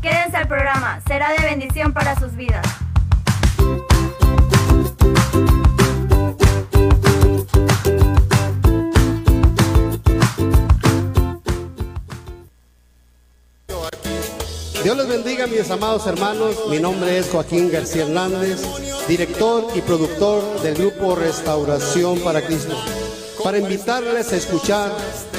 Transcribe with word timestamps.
Quédense 0.00 0.36
al 0.36 0.48
programa, 0.48 1.00
será 1.06 1.32
de 1.32 1.44
bendición 1.44 1.92
para 1.92 2.18
sus 2.18 2.34
vidas. 2.36 2.66
Dios 14.82 14.96
les 14.96 15.08
bendiga, 15.08 15.46
mis 15.46 15.70
amados 15.70 16.06
hermanos. 16.06 16.56
Mi 16.70 16.78
nombre 16.78 17.18
es 17.18 17.28
Joaquín 17.30 17.70
García 17.70 18.04
Hernández, 18.04 18.62
director 19.06 19.66
y 19.74 19.80
productor 19.80 20.62
del 20.62 20.76
grupo 20.76 21.14
Restauración 21.14 22.20
para 22.20 22.40
Cristo. 22.42 22.74
Para 23.42 23.58
invitarles 23.58 24.32
a 24.32 24.36
escuchar 24.36 24.90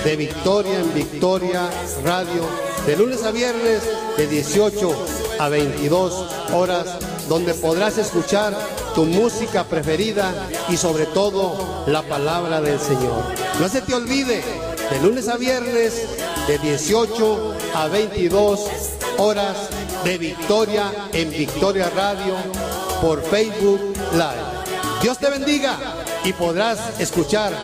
de 0.04 0.16
Victoria 0.16 0.80
en 0.80 0.94
Victoria 0.94 1.70
Radio, 2.04 2.44
de 2.86 2.98
lunes 2.98 3.24
a 3.24 3.32
viernes, 3.32 3.82
de 4.18 4.28
18 4.28 5.06
a 5.40 5.50
22 5.50 6.26
horas, 6.54 6.88
donde 7.28 7.54
podrás 7.54 7.98
escuchar 7.98 8.58
tu 8.96 9.06
música 9.06 9.64
preferida 9.64 10.34
y 10.70 10.78
sobre 10.78 11.06
todo 11.06 11.84
la 11.88 12.02
palabra 12.04 12.62
del 12.62 12.80
Señor. 12.80 13.23
No 13.60 13.70
se 13.70 13.82
te 13.82 13.94
olvide, 13.94 14.42
de 14.90 15.00
lunes 15.02 15.28
a 15.28 15.38
viernes, 15.38 16.08
de 16.48 16.58
18 16.58 17.54
a 17.76 17.88
22 17.88 18.60
horas 19.18 19.70
de 20.04 20.18
Victoria 20.18 20.92
en 21.14 21.30
Victoria 21.30 21.90
Radio 21.96 22.36
por 23.02 23.22
Facebook 23.22 23.94
Live. 24.14 25.02
Dios 25.02 25.18
te 25.18 25.30
bendiga 25.30 25.78
y 26.23 26.34
podrás 26.34 27.00
escuchar 27.00 27.62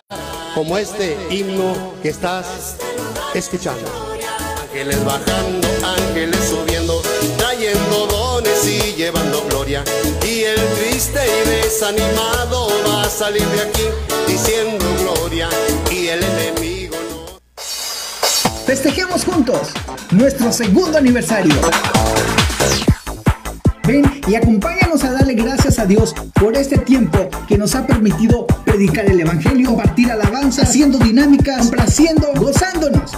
como 0.54 0.78
este 0.78 1.16
himno 1.30 1.94
que 2.02 2.10
estás 2.10 2.76
escuchando. 3.34 4.05
Ángeles 4.76 5.04
bajando, 5.06 5.68
ángeles 5.86 6.38
subiendo, 6.50 7.00
trayendo 7.38 8.06
dones 8.08 8.66
y 8.66 8.92
llevando 8.92 9.42
gloria. 9.48 9.82
Y 10.22 10.42
el 10.42 10.60
triste 10.74 11.18
y 11.24 11.48
desanimado 11.48 12.68
va 12.86 13.04
a 13.04 13.08
salir 13.08 13.46
de 13.46 13.62
aquí 13.62 13.84
diciendo 14.28 14.84
gloria. 15.00 15.48
Y 15.90 16.08
el 16.08 16.22
enemigo 16.22 16.94
no. 17.08 17.38
Festejemos 18.66 19.24
juntos 19.24 19.70
nuestro 20.10 20.52
segundo 20.52 20.98
aniversario. 20.98 21.54
Ven 23.84 24.20
y 24.28 24.34
acompáñanos 24.34 25.04
a 25.04 25.12
darle 25.12 25.32
gracias 25.32 25.78
a 25.78 25.86
Dios 25.86 26.14
por 26.34 26.54
este 26.54 26.76
tiempo 26.76 27.30
que 27.48 27.56
nos 27.56 27.74
ha 27.74 27.86
permitido 27.86 28.46
predicar 28.66 29.06
el 29.06 29.20
Evangelio, 29.20 29.70
compartir 29.70 30.12
alabanza, 30.12 30.64
haciendo 30.64 30.98
dinámicas, 30.98 31.60
complaciendo, 31.60 32.28
gozándonos. 32.34 33.12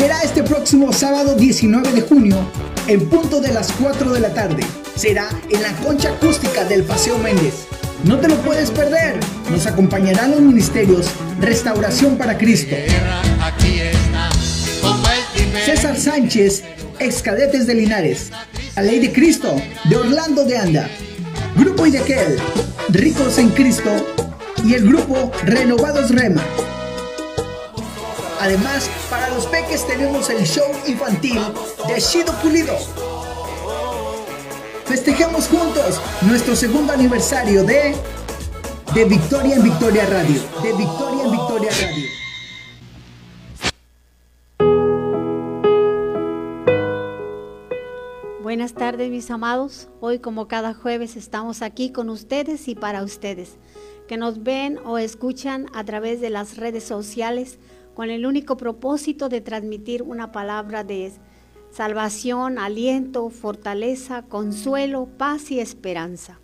Será 0.00 0.22
este 0.22 0.42
próximo 0.42 0.94
sábado 0.94 1.34
19 1.34 1.92
de 1.92 2.00
junio, 2.00 2.38
en 2.86 3.06
punto 3.10 3.38
de 3.38 3.52
las 3.52 3.70
4 3.72 4.10
de 4.12 4.20
la 4.20 4.32
tarde. 4.32 4.62
Será 4.96 5.28
en 5.50 5.60
la 5.60 5.72
concha 5.72 6.08
acústica 6.08 6.64
del 6.64 6.84
Paseo 6.84 7.18
Méndez. 7.18 7.66
No 8.04 8.18
te 8.18 8.28
lo 8.28 8.36
puedes 8.36 8.70
perder. 8.70 9.20
Nos 9.50 9.66
acompañarán 9.66 10.30
los 10.30 10.40
ministerios 10.40 11.04
Restauración 11.38 12.16
para 12.16 12.38
Cristo. 12.38 12.76
César 15.66 15.98
Sánchez, 15.98 16.64
ex 16.98 17.20
cadetes 17.20 17.66
de 17.66 17.74
Linares. 17.74 18.30
La 18.76 18.80
Ley 18.80 19.00
de 19.00 19.12
Cristo, 19.12 19.54
de 19.84 19.96
Orlando 19.96 20.46
de 20.46 20.56
Anda. 20.56 20.88
Grupo 21.56 21.84
Idequel, 21.84 22.38
Ricos 22.88 23.36
en 23.36 23.50
Cristo. 23.50 23.90
Y 24.64 24.72
el 24.72 24.88
grupo 24.88 25.30
Renovados 25.44 26.10
Rema. 26.10 26.42
Además, 28.40 28.90
para 29.10 29.28
los 29.28 29.46
peques 29.46 29.86
tenemos 29.86 30.30
el 30.30 30.46
show 30.46 30.66
infantil 30.86 31.40
de 31.86 32.00
Shido 32.00 32.32
Pulido. 32.40 32.74
Festejamos 34.86 35.46
juntos 35.46 36.00
nuestro 36.22 36.56
segundo 36.56 36.92
aniversario 36.92 37.62
de 37.64 37.94
de 38.94 39.04
Victoria 39.04 39.54
en 39.56 39.62
Victoria 39.62 40.06
Radio. 40.06 40.40
De 40.62 40.72
Victoria 40.72 41.24
en 41.24 41.30
Victoria 41.30 41.70
Radio. 41.70 42.06
Buenas 48.42 48.72
tardes 48.72 49.10
mis 49.10 49.30
amados. 49.30 49.88
Hoy 50.00 50.18
como 50.18 50.48
cada 50.48 50.74
jueves 50.74 51.14
estamos 51.14 51.62
aquí 51.62 51.92
con 51.92 52.08
ustedes 52.08 52.66
y 52.66 52.74
para 52.74 53.04
ustedes, 53.04 53.58
que 54.08 54.16
nos 54.16 54.42
ven 54.42 54.80
o 54.84 54.98
escuchan 54.98 55.66
a 55.72 55.84
través 55.84 56.20
de 56.20 56.30
las 56.30 56.56
redes 56.56 56.82
sociales 56.82 57.58
con 58.00 58.08
el 58.08 58.24
único 58.24 58.56
propósito 58.56 59.28
de 59.28 59.42
transmitir 59.42 60.02
una 60.02 60.32
palabra 60.32 60.84
de 60.84 61.12
salvación, 61.70 62.58
aliento, 62.58 63.28
fortaleza, 63.28 64.22
consuelo, 64.22 65.06
paz 65.18 65.50
y 65.50 65.60
esperanza. 65.60 66.40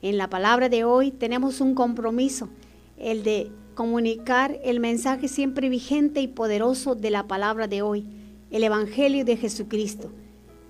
En 0.00 0.16
la 0.16 0.30
palabra 0.30 0.70
de 0.70 0.84
hoy 0.84 1.10
tenemos 1.10 1.60
un 1.60 1.74
compromiso, 1.74 2.48
el 2.96 3.22
de 3.22 3.52
comunicar 3.74 4.58
el 4.64 4.80
mensaje 4.80 5.28
siempre 5.28 5.68
vigente 5.68 6.22
y 6.22 6.26
poderoso 6.26 6.94
de 6.94 7.10
la 7.10 7.26
palabra 7.26 7.68
de 7.68 7.82
hoy, 7.82 8.06
el 8.50 8.64
Evangelio 8.64 9.26
de 9.26 9.36
Jesucristo, 9.36 10.10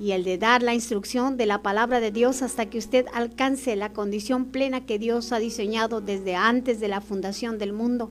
y 0.00 0.10
el 0.10 0.24
de 0.24 0.36
dar 0.36 0.64
la 0.64 0.74
instrucción 0.74 1.36
de 1.36 1.46
la 1.46 1.62
palabra 1.62 2.00
de 2.00 2.10
Dios 2.10 2.42
hasta 2.42 2.66
que 2.66 2.78
usted 2.78 3.06
alcance 3.14 3.76
la 3.76 3.92
condición 3.92 4.46
plena 4.46 4.84
que 4.84 4.98
Dios 4.98 5.30
ha 5.30 5.38
diseñado 5.38 6.00
desde 6.00 6.34
antes 6.34 6.80
de 6.80 6.88
la 6.88 7.00
fundación 7.00 7.56
del 7.56 7.72
mundo, 7.72 8.10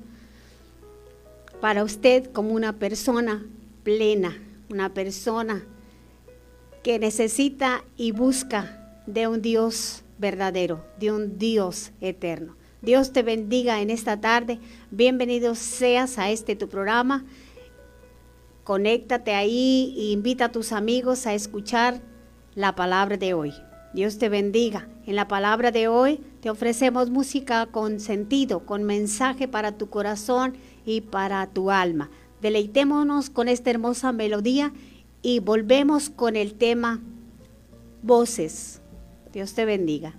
para 1.63 1.85
usted 1.85 2.29
como 2.33 2.53
una 2.53 2.73
persona 2.73 3.45
plena, 3.83 4.37
una 4.69 4.93
persona 4.93 5.63
que 6.83 6.99
necesita 6.99 7.85
y 7.95 8.11
busca 8.11 9.01
de 9.07 9.29
un 9.29 9.41
Dios 9.41 10.03
verdadero, 10.17 10.85
de 10.99 11.13
un 11.13 11.37
Dios 11.37 11.93
eterno. 12.01 12.57
Dios 12.81 13.13
te 13.13 13.23
bendiga 13.23 13.79
en 13.79 13.91
esta 13.91 14.19
tarde. 14.19 14.59
Bienvenido 14.91 15.55
seas 15.55 16.19
a 16.19 16.31
este 16.31 16.57
tu 16.57 16.67
programa. 16.67 17.23
Conéctate 18.65 19.33
ahí 19.33 19.95
e 19.97 20.11
invita 20.11 20.45
a 20.45 20.51
tus 20.51 20.73
amigos 20.73 21.25
a 21.27 21.33
escuchar 21.33 22.01
la 22.55 22.75
palabra 22.75 23.15
de 23.15 23.33
hoy. 23.33 23.53
Dios 23.93 24.17
te 24.17 24.27
bendiga. 24.27 24.89
En 25.05 25.15
la 25.15 25.29
palabra 25.29 25.71
de 25.71 25.87
hoy 25.87 26.19
te 26.41 26.49
ofrecemos 26.49 27.09
música 27.09 27.67
con 27.67 28.01
sentido, 28.01 28.65
con 28.65 28.83
mensaje 28.83 29.47
para 29.47 29.77
tu 29.77 29.89
corazón 29.89 30.57
y 30.85 31.01
para 31.01 31.45
tu 31.47 31.71
alma. 31.71 32.09
Deleitémonos 32.41 33.29
con 33.29 33.47
esta 33.47 33.69
hermosa 33.69 34.11
melodía 34.11 34.73
y 35.21 35.39
volvemos 35.39 36.09
con 36.09 36.35
el 36.35 36.53
tema 36.53 36.99
voces. 38.01 38.81
Dios 39.31 39.53
te 39.53 39.65
bendiga. 39.65 40.15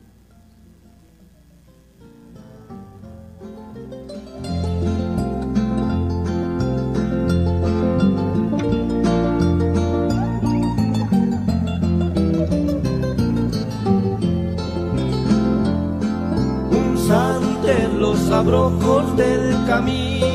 en 17.67 17.99
los 17.99 18.31
abrojos 18.31 19.17
del 19.17 19.55
camino 19.67 20.34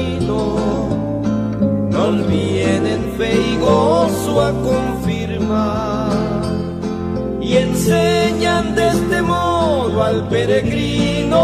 nos 1.91 2.27
vienen 2.27 3.13
fe 3.17 3.33
y 3.51 3.57
gozo 3.57 4.41
a 4.41 4.51
confirmar 4.51 6.09
y 7.41 7.57
enseñan 7.57 8.75
de 8.75 8.87
este 8.89 9.21
modo 9.21 10.03
al 10.03 10.27
peregrino 10.27 11.37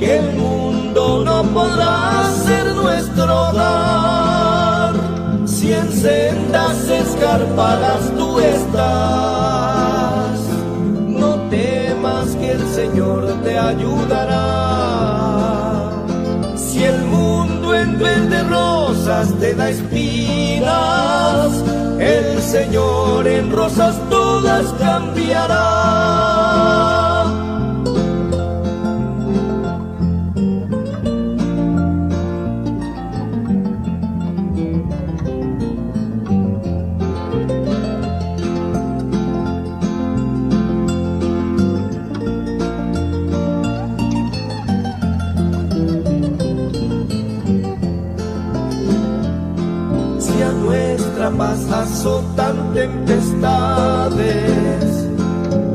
que 0.00 0.18
el 0.18 0.32
mundo 0.34 1.22
no 1.24 1.42
podrá 1.54 2.28
ser 2.44 2.74
nuestro 2.74 3.50
hogar 3.50 4.94
si 5.44 5.72
en 5.72 5.92
sendas 5.92 6.88
escarpadas 6.88 8.10
tú 8.18 8.40
estás. 8.40 10.40
No 11.06 11.36
temas 11.50 12.34
que 12.34 12.50
el 12.50 12.66
Señor 12.74 13.32
te 13.44 13.56
ayudará. 13.56 14.71
Te 19.40 19.54
da 19.54 19.68
espinas, 19.68 21.52
el 21.98 22.40
Señor 22.42 23.26
en 23.26 23.52
rosas 23.52 23.96
todas 24.08 24.72
cambiará. 24.78 25.92
Paz 51.38 51.70
azotan 51.72 52.72
tempestades, 52.74 54.24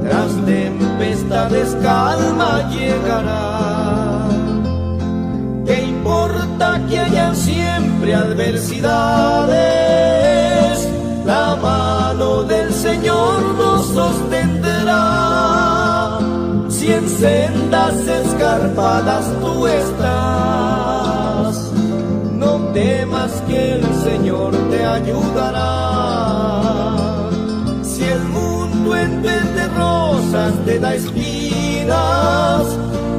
tras 0.04 0.31
tempestades 0.45 1.75
calma 1.81 2.69
llegará. 2.69 4.27
¿Qué 5.65 5.83
importa 5.83 6.80
que 6.88 7.00
hayan 7.00 7.36
siempre 7.36 8.15
adversidades? 8.15 9.57
La 11.25 11.57
mano 11.62 12.44
del 12.44 12.74
Señor 12.74 13.42
nos 13.57 13.88
sostendrá. 13.88 15.07
Si 16.69 16.94
en 16.94 17.09
sendas 17.09 17.95
escarpadas 18.07 19.25
tú 19.42 19.68
estás, 19.68 20.87
temas 22.78 23.32
que 23.48 23.74
el 23.76 23.84
Señor 24.08 24.52
te 24.70 24.86
ayudará. 24.86 25.72
Si 27.82 28.04
el 28.04 28.24
mundo 28.26 28.96
en 28.96 29.24
vez 29.24 29.46
de 29.56 29.68
rosas 29.84 30.54
te 30.66 30.80
da 30.80 30.94
espinas, 30.94 32.66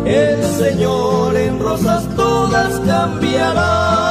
el 0.04 0.40
Señor 0.62 1.36
en 1.36 1.58
rosas 1.58 2.02
todas 2.14 2.72
cambiará. 2.86 4.07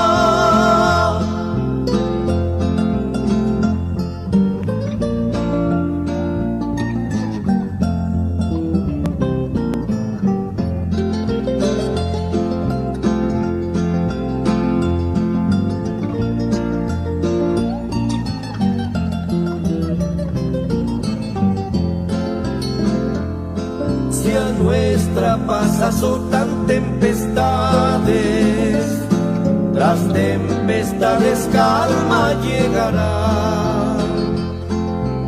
Tras 29.87 30.03
tempestades 30.11 31.47
calma 31.53 32.33
llegará. 32.43 33.95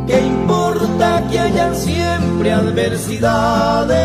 ¿Qué 0.06 0.20
importa 0.20 1.26
que 1.30 1.38
hayan 1.38 1.74
siempre 1.74 2.52
adversidades? 2.52 3.96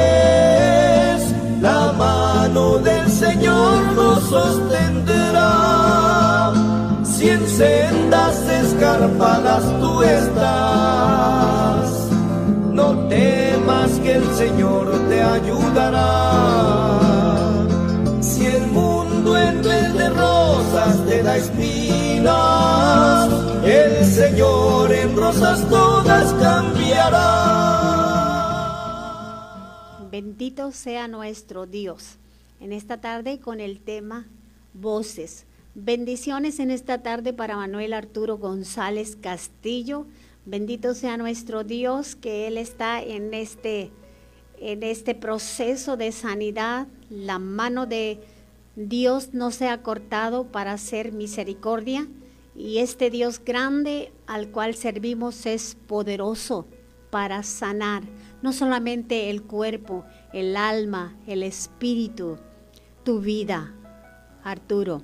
La 1.60 1.92
mano 1.98 2.78
del 2.78 3.10
Señor 3.10 3.84
nos 3.96 4.24
sostendrá. 4.24 5.52
Si 7.04 7.30
en 7.30 7.46
sendas 7.48 8.38
escarpadas 8.48 9.63
tú 9.81 10.04
estás, 10.04 11.90
no 12.72 12.94
temas 13.10 13.92
que 14.04 14.13
el 14.13 14.25
Señor 14.36 14.90
te 15.10 15.22
ayudará. 15.22 16.25
Rosas 20.86 21.06
te 21.06 21.24
da 21.24 21.38
espinas, 21.38 23.30
el 23.66 24.06
Señor 24.06 24.92
en 24.94 25.18
rosas 25.18 25.68
todas 25.70 26.34
cambiará. 26.34 27.72
Bendito 30.12 30.72
sea 30.72 31.08
nuestro 31.08 31.66
Dios. 31.66 32.18
En 32.60 32.72
esta 32.72 33.02
tarde 33.02 33.40
con 33.40 33.60
el 33.60 33.80
tema 33.80 34.28
voces. 34.74 35.46
Bendiciones 35.74 36.60
en 36.60 36.70
esta 36.72 37.02
tarde 37.04 37.34
para 37.34 37.58
Manuel 37.58 37.94
Arturo 37.94 38.38
González 38.38 39.18
Castillo. 39.20 40.06
Bendito 40.46 40.94
sea 40.94 41.18
nuestro 41.18 41.64
Dios 41.64 42.16
que 42.16 42.48
Él 42.48 42.58
está 42.58 43.02
en 43.02 43.34
este, 43.34 43.92
en 44.62 44.84
este 44.84 45.16
proceso 45.16 45.98
de 45.98 46.12
sanidad. 46.12 46.88
La 47.10 47.40
mano 47.40 47.88
de 47.88 48.20
Dios 48.75 49.33
no 49.33 49.51
se 49.51 49.69
ha 49.69 49.81
cortado 49.81 50.51
para 50.51 50.74
hacer 50.74 51.12
misericordia. 51.13 52.07
Y 52.56 52.77
este 52.77 53.10
Dios 53.10 53.42
grande 53.44 54.13
al 54.27 54.50
cual 54.50 54.75
servimos 54.75 55.45
es 55.45 55.75
poderoso 55.88 56.68
para 57.10 57.44
sanar 57.44 58.04
no 58.42 58.54
solamente 58.54 59.30
el 59.30 59.44
cuerpo, 59.44 60.06
el 60.33 60.56
alma, 60.56 61.18
el 61.27 61.44
espíritu, 61.44 62.38
tu 63.04 63.19
vida. 63.19 63.74
Arturo. 64.44 65.01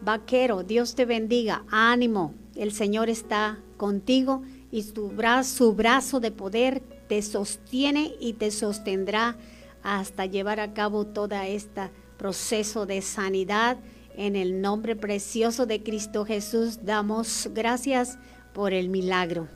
Vaquero, 0.00 0.62
Dios 0.62 0.94
te 0.94 1.04
bendiga. 1.04 1.64
Ánimo, 1.70 2.34
el 2.54 2.72
Señor 2.72 3.08
está 3.08 3.58
contigo 3.76 4.42
y 4.70 4.82
su 4.82 5.08
brazo, 5.08 5.56
su 5.56 5.74
brazo 5.74 6.20
de 6.20 6.30
poder 6.30 6.80
te 7.08 7.22
sostiene 7.22 8.14
y 8.20 8.34
te 8.34 8.50
sostendrá 8.50 9.36
hasta 9.82 10.26
llevar 10.26 10.60
a 10.60 10.72
cabo 10.72 11.06
todo 11.06 11.36
este 11.36 11.90
proceso 12.16 12.86
de 12.86 13.02
sanidad. 13.02 13.78
En 14.16 14.36
el 14.36 14.60
nombre 14.60 14.96
precioso 14.96 15.66
de 15.66 15.82
Cristo 15.82 16.24
Jesús 16.24 16.84
damos 16.84 17.48
gracias 17.52 18.18
por 18.52 18.72
el 18.72 18.88
milagro. 18.88 19.48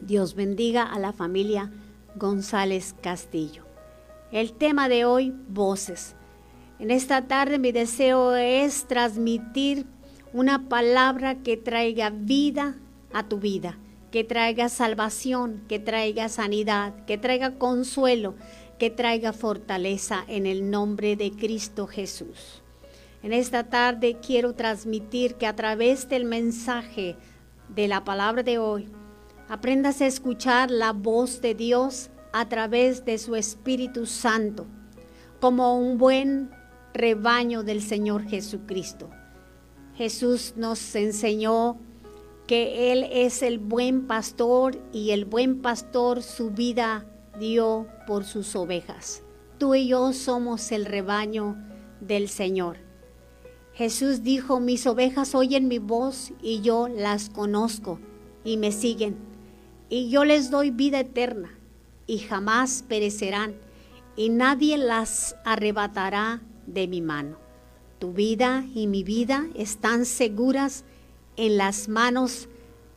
Dios 0.00 0.34
bendiga 0.34 0.82
a 0.82 0.98
la 0.98 1.12
familia 1.12 1.70
González 2.16 2.94
Castillo. 3.00 3.64
El 4.32 4.52
tema 4.52 4.88
de 4.88 5.04
hoy, 5.04 5.34
voces. 5.48 6.14
En 6.78 6.90
esta 6.90 7.28
tarde 7.28 7.58
mi 7.58 7.72
deseo 7.72 8.34
es 8.34 8.86
transmitir 8.86 9.86
una 10.32 10.68
palabra 10.68 11.42
que 11.42 11.56
traiga 11.56 12.10
vida 12.10 12.76
a 13.12 13.28
tu 13.28 13.38
vida, 13.38 13.78
que 14.10 14.24
traiga 14.24 14.68
salvación, 14.68 15.62
que 15.68 15.78
traiga 15.78 16.28
sanidad, 16.28 17.04
que 17.04 17.18
traiga 17.18 17.58
consuelo, 17.58 18.34
que 18.80 18.88
traiga 18.88 19.34
fortaleza 19.34 20.24
en 20.26 20.46
el 20.46 20.70
nombre 20.70 21.14
de 21.14 21.32
Cristo 21.32 21.86
Jesús. 21.86 22.62
En 23.22 23.34
esta 23.34 23.64
tarde 23.64 24.16
quiero 24.26 24.54
transmitir 24.54 25.34
que 25.34 25.46
a 25.46 25.54
través 25.54 26.08
del 26.08 26.24
mensaje 26.24 27.14
de 27.68 27.88
la 27.88 28.04
palabra 28.04 28.42
de 28.42 28.56
hoy, 28.56 28.88
aprendas 29.50 30.00
a 30.00 30.06
escuchar 30.06 30.70
la 30.70 30.94
voz 30.94 31.42
de 31.42 31.54
Dios 31.54 32.08
a 32.32 32.48
través 32.48 33.04
de 33.04 33.18
su 33.18 33.36
Espíritu 33.36 34.06
Santo, 34.06 34.66
como 35.42 35.78
un 35.78 35.98
buen 35.98 36.50
rebaño 36.94 37.62
del 37.62 37.82
Señor 37.82 38.26
Jesucristo. 38.26 39.10
Jesús 39.94 40.54
nos 40.56 40.94
enseñó 40.94 41.78
que 42.46 42.92
Él 42.92 43.06
es 43.12 43.42
el 43.42 43.58
buen 43.58 44.06
pastor 44.06 44.78
y 44.90 45.10
el 45.10 45.26
buen 45.26 45.60
pastor 45.60 46.22
su 46.22 46.50
vida 46.50 47.04
dio 47.40 47.88
por 48.06 48.24
sus 48.24 48.54
ovejas. 48.54 49.24
Tú 49.58 49.74
y 49.74 49.88
yo 49.88 50.12
somos 50.12 50.70
el 50.70 50.84
rebaño 50.84 51.56
del 52.00 52.28
Señor. 52.28 52.76
Jesús 53.74 54.22
dijo, 54.22 54.60
mis 54.60 54.86
ovejas 54.86 55.34
oyen 55.34 55.66
mi 55.66 55.78
voz 55.78 56.32
y 56.42 56.60
yo 56.60 56.86
las 56.86 57.30
conozco 57.30 57.98
y 58.44 58.56
me 58.56 58.70
siguen. 58.70 59.16
Y 59.88 60.10
yo 60.10 60.24
les 60.24 60.50
doy 60.50 60.70
vida 60.70 61.00
eterna 61.00 61.58
y 62.06 62.18
jamás 62.18 62.84
perecerán 62.86 63.56
y 64.16 64.28
nadie 64.28 64.78
las 64.78 65.34
arrebatará 65.44 66.42
de 66.66 66.86
mi 66.86 67.00
mano. 67.00 67.38
Tu 67.98 68.12
vida 68.12 68.64
y 68.74 68.86
mi 68.86 69.02
vida 69.02 69.46
están 69.54 70.04
seguras 70.04 70.84
en 71.36 71.56
las 71.56 71.88
manos 71.88 72.48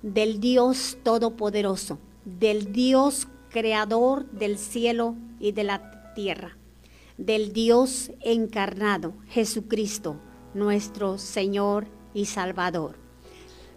del 0.02 0.40
Dios 0.40 0.98
Todopoderoso, 1.04 1.98
del 2.26 2.74
Dios 2.74 3.28
Creador 3.54 4.26
del 4.32 4.58
cielo 4.58 5.16
y 5.40 5.52
de 5.52 5.64
la 5.64 6.14
tierra, 6.16 6.58
del 7.20 7.54
Dios 7.54 8.10
encarnado, 8.22 9.14
Jesucristo, 9.30 10.20
nuestro 10.56 11.20
Señor 11.20 11.86
y 12.16 12.26
Salvador. 12.26 12.96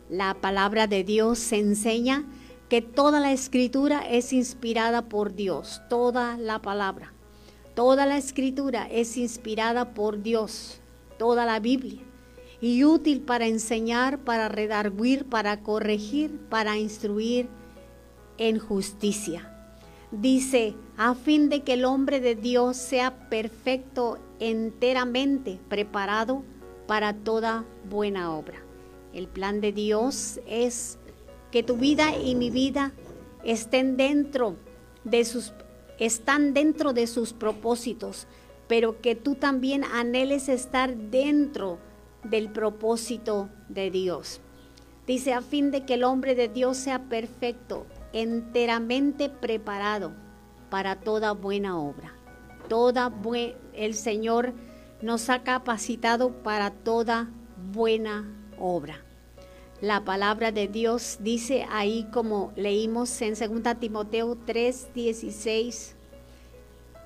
La 0.09 0.33
palabra 0.33 0.87
de 0.87 1.05
Dios 1.05 1.53
enseña 1.53 2.25
que 2.71 2.81
toda 2.81 3.21
la 3.21 3.33
escritura 3.33 4.01
es 4.01 4.33
inspirada 4.33 5.11
por 5.11 5.35
Dios, 5.35 5.83
toda 5.91 6.39
la 6.39 6.63
palabra. 6.63 7.13
Toda 7.75 8.07
la 8.07 8.17
escritura 8.17 8.89
es 8.91 9.19
inspirada 9.19 9.93
por 9.93 10.23
Dios, 10.23 10.81
toda 11.19 11.45
la 11.45 11.61
Biblia, 11.61 12.01
y 12.63 12.83
útil 12.85 13.21
para 13.21 13.47
enseñar, 13.47 14.21
para 14.21 14.49
redarguir, 14.49 15.27
para 15.27 15.61
corregir, 15.63 16.31
para 16.49 16.79
instruir 16.79 17.51
en 18.39 18.59
justicia. 18.59 19.53
Dice, 20.11 20.75
a 20.97 21.15
fin 21.15 21.49
de 21.49 21.63
que 21.63 21.75
el 21.75 21.85
hombre 21.85 22.21
de 22.21 22.37
Dios 22.37 22.77
sea 22.77 23.29
perfecto, 23.29 24.19
enteramente 24.39 25.59
preparado 25.69 26.45
para 26.87 27.13
toda 27.13 27.65
buena 27.89 28.33
obra. 28.35 28.63
El 29.13 29.29
plan 29.29 29.61
de 29.61 29.73
Dios 29.73 30.41
es 30.47 30.99
que 31.51 31.63
tu 31.63 31.77
vida 31.77 32.17
y 32.17 32.35
mi 32.35 32.51
vida 32.51 32.93
estén 33.45 33.97
dentro 33.97 34.57
de 35.05 35.25
sus 35.25 35.53
están 35.99 36.53
dentro 36.53 36.93
de 36.93 37.07
sus 37.07 37.33
propósitos, 37.33 38.27
pero 38.69 39.01
que 39.01 39.15
tú 39.15 39.35
también 39.35 39.85
anheles 39.85 40.49
estar 40.49 40.95
dentro 40.95 41.79
del 42.23 42.51
propósito 42.51 43.49
de 43.69 43.91
Dios. 43.91 44.41
Dice, 45.07 45.33
a 45.33 45.41
fin 45.41 45.71
de 45.71 45.87
que 45.87 45.95
el 45.95 46.05
hombre 46.05 46.35
de 46.35 46.49
Dios 46.49 46.77
sea 46.77 47.05
perfecto, 47.05 47.87
enteramente 48.13 49.29
preparado 49.29 50.13
para 50.71 50.97
toda 50.97 51.33
buena 51.33 51.79
obra. 51.79 52.13
Toda 52.69 53.13
el 53.75 53.95
Señor 53.95 54.55
nos 55.03 55.31
ha 55.31 55.43
capacitado 55.43 56.43
para 56.43 56.71
toda 56.71 57.31
buena 57.73 58.27
obra. 58.59 59.03
La 59.81 60.05
palabra 60.05 60.53
de 60.53 60.69
Dios 60.69 61.19
dice 61.21 61.67
ahí 61.71 62.09
como 62.11 62.53
leímos 62.57 63.21
en 63.21 63.35
2 63.35 63.79
Timoteo 63.79 64.37
3, 64.47 64.95
16 64.95 65.97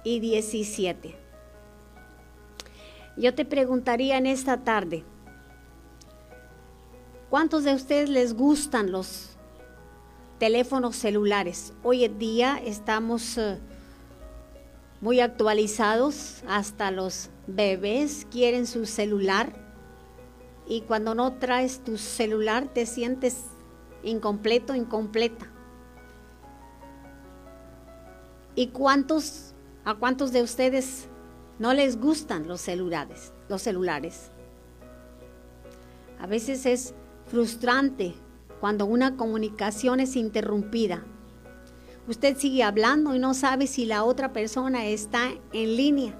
y 0.04 0.20
17. 0.20 1.16
Yo 3.16 3.34
te 3.34 3.44
preguntaría 3.44 4.16
en 4.16 4.26
esta 4.26 4.62
tarde, 4.62 5.04
¿cuántos 7.28 7.64
de 7.64 7.74
ustedes 7.74 8.08
les 8.08 8.34
gustan 8.34 8.92
los 8.92 9.29
teléfonos 10.40 10.96
celulares? 10.96 11.74
Hoy 11.82 12.02
en 12.04 12.18
día 12.18 12.58
estamos 12.64 13.36
eh, 13.36 13.58
muy 15.02 15.20
actualizados, 15.20 16.42
hasta 16.48 16.90
los 16.90 17.28
bebés 17.46 18.26
quieren 18.30 18.66
su 18.66 18.86
celular 18.86 19.52
y 20.66 20.80
cuando 20.80 21.14
no 21.14 21.34
traes 21.34 21.84
tu 21.84 21.98
celular 21.98 22.72
te 22.72 22.86
sientes 22.86 23.44
incompleto, 24.02 24.74
incompleta. 24.74 25.46
¿Y 28.54 28.68
cuántos, 28.68 29.54
a 29.84 29.94
cuántos 29.94 30.32
de 30.32 30.42
ustedes 30.42 31.06
no 31.58 31.74
les 31.74 32.00
gustan 32.00 32.48
los 32.48 32.62
celulares? 32.62 33.34
Los 33.50 33.60
celulares. 33.60 34.30
A 36.18 36.26
veces 36.26 36.64
es 36.64 36.94
frustrante 37.26 38.14
cuando 38.60 38.86
una 38.86 39.16
comunicación 39.16 40.00
es 40.00 40.16
interrumpida. 40.16 41.04
Usted 42.08 42.36
sigue 42.36 42.62
hablando 42.62 43.14
y 43.14 43.18
no 43.18 43.34
sabe 43.34 43.66
si 43.66 43.86
la 43.86 44.04
otra 44.04 44.32
persona 44.32 44.86
está 44.86 45.30
en 45.52 45.76
línea 45.76 46.16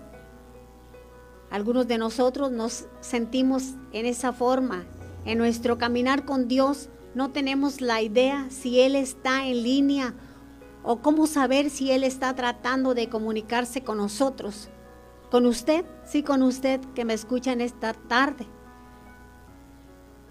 algunos 1.51 1.89
de 1.89 1.99
nosotros 1.99 2.53
nos 2.53 2.87
sentimos 3.01 3.75
en 3.93 4.07
esa 4.07 4.33
forma. 4.33 4.85
En 5.25 5.37
nuestro 5.37 5.79
caminar 5.79 6.25
con 6.25 6.47
Dios 6.47 6.89
no 7.15 7.33
tenemos 7.33 7.81
la 7.81 8.01
idea 8.01 8.47
si 8.51 8.81
Él 8.81 8.95
está 8.95 9.47
en 9.47 9.65
línea 9.65 10.15
o 10.85 11.03
cómo 11.03 11.27
saber 11.27 11.69
si 11.69 11.91
Él 11.91 12.05
está 12.05 12.35
tratando 12.35 12.95
de 12.95 13.09
comunicarse 13.09 13.83
con 13.83 13.99
nosotros. 13.99 14.69
Con 15.31 15.45
usted, 15.45 15.85
sí, 16.05 16.23
con 16.23 16.43
usted 16.43 16.81
que 16.95 17.05
me 17.05 17.15
escucha 17.15 17.53
en 17.53 17.61
esta 17.61 17.95
tarde. 17.95 18.47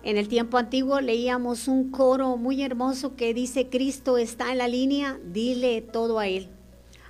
En 0.10 0.18
el 0.18 0.28
tiempo 0.28 0.58
antiguo 0.58 1.01
leíamos 1.01 1.68
un 1.68 1.92
coro 1.92 2.36
muy 2.36 2.63
hermoso 2.63 3.16
que 3.16 3.32
dice, 3.36 3.70
Cristo 3.70 4.18
está 4.18 4.51
en 4.51 4.58
la 4.58 4.68
línea, 4.68 5.20
dile 5.24 5.82
todo 5.82 6.18
a 6.18 6.25
Él. 6.25 6.50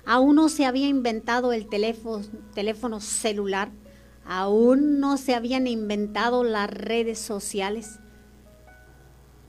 Aún 0.04 0.34
no 0.34 0.50
se 0.50 0.66
había 0.66 0.86
inventado 0.86 1.54
el 1.54 1.66
teléfono, 1.66 3.00
celular, 3.00 3.70
Aún 4.26 5.00
no 5.00 5.16
se 5.16 5.34
habían 5.34 5.66
inventado 5.66 6.44
las 6.44 6.68
redes 6.68 7.18
sociales, 7.18 8.00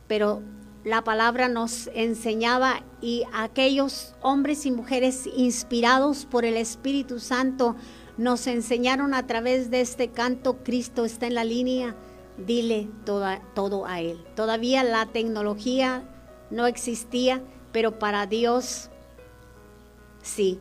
pero 0.08 0.42
la 0.86 1.04
palabra 1.04 1.50
nos 1.50 1.90
enseñaba 1.94 2.86
y 3.02 3.26
aquellos 3.34 4.16
hombres 4.22 4.66
y 4.66 4.72
mujeres 4.72 5.28
inspirados 5.36 6.26
por 6.26 6.46
el 6.46 6.56
Espíritu 6.56 7.20
Santo 7.20 7.76
nos 8.18 8.48
enseñaron 8.48 9.14
a 9.14 9.28
través 9.28 9.70
de 9.70 9.82
este 9.82 10.08
canto, 10.08 10.64
Cristo 10.64 11.04
está 11.04 11.28
en 11.28 11.36
la 11.36 11.44
línea, 11.44 11.98
dile 12.38 12.90
todo 13.06 13.86
a 13.86 14.00
Él. 14.02 14.24
Todavía 14.36 14.84
la 14.84 15.06
tecnología 15.08 16.04
no 16.50 16.68
existía, 16.68 17.42
pero 17.72 18.00
para 18.00 18.26
Dios 18.28 18.90
sí. 20.22 20.60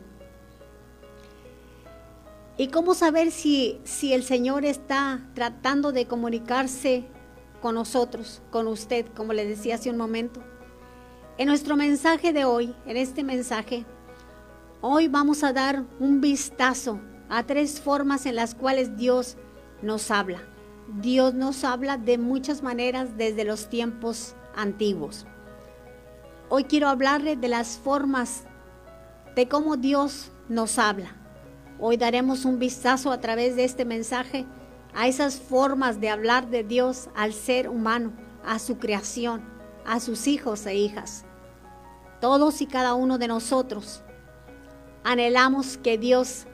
¿Y 2.57 2.67
cómo 2.67 2.93
saber 2.93 3.31
si, 3.31 3.79
si 3.83 4.13
el 4.13 4.23
Señor 4.23 4.65
está 4.65 5.27
tratando 5.33 5.91
de 5.91 6.05
comunicarse 6.05 7.05
con 7.61 7.75
nosotros, 7.75 8.41
con 8.51 8.67
usted, 8.67 9.05
como 9.15 9.33
le 9.33 9.45
decía 9.45 9.75
hace 9.75 9.89
un 9.89 9.97
momento? 9.97 10.43
En 11.37 11.47
nuestro 11.47 11.75
mensaje 11.75 12.33
de 12.33 12.45
hoy, 12.45 12.75
en 12.85 12.97
este 12.97 13.23
mensaje, 13.23 13.85
hoy 14.81 15.07
vamos 15.07 15.43
a 15.43 15.53
dar 15.53 15.85
un 15.99 16.21
vistazo 16.21 16.99
a 17.29 17.43
tres 17.43 17.79
formas 17.79 18.25
en 18.25 18.35
las 18.35 18.53
cuales 18.53 18.95
Dios 18.97 19.37
nos 19.81 20.11
habla. 20.11 20.50
Dios 20.99 21.33
nos 21.33 21.63
habla 21.63 21.97
de 21.97 22.17
muchas 22.17 22.63
maneras 22.63 23.17
desde 23.17 23.45
los 23.45 23.69
tiempos 23.69 24.35
antiguos. 24.55 25.25
Hoy 26.49 26.65
quiero 26.65 26.89
hablarle 26.89 27.37
de 27.37 27.47
las 27.47 27.77
formas 27.77 28.43
de 29.33 29.47
cómo 29.47 29.77
Dios 29.77 30.31
nos 30.49 30.77
habla. 30.77 31.15
Hoy 31.79 31.95
daremos 31.95 32.43
un 32.43 32.59
vistazo 32.59 33.13
a 33.13 33.21
través 33.21 33.55
de 33.55 33.63
este 33.63 33.85
mensaje 33.85 34.45
a 34.93 35.07
esas 35.07 35.39
formas 35.39 36.01
de 36.01 36.09
hablar 36.09 36.49
de 36.49 36.65
Dios 36.65 37.09
al 37.15 37.31
ser 37.31 37.69
humano, 37.69 38.11
a 38.45 38.59
su 38.59 38.77
creación, 38.77 39.41
a 39.85 40.01
sus 40.01 40.27
hijos 40.27 40.65
e 40.65 40.75
hijas. 40.75 41.23
Todos 42.19 42.61
y 42.61 42.67
cada 42.67 42.95
uno 42.95 43.17
de 43.17 43.29
nosotros 43.29 44.03
anhelamos 45.05 45.77
que 45.77 45.97
Dios 45.97 46.47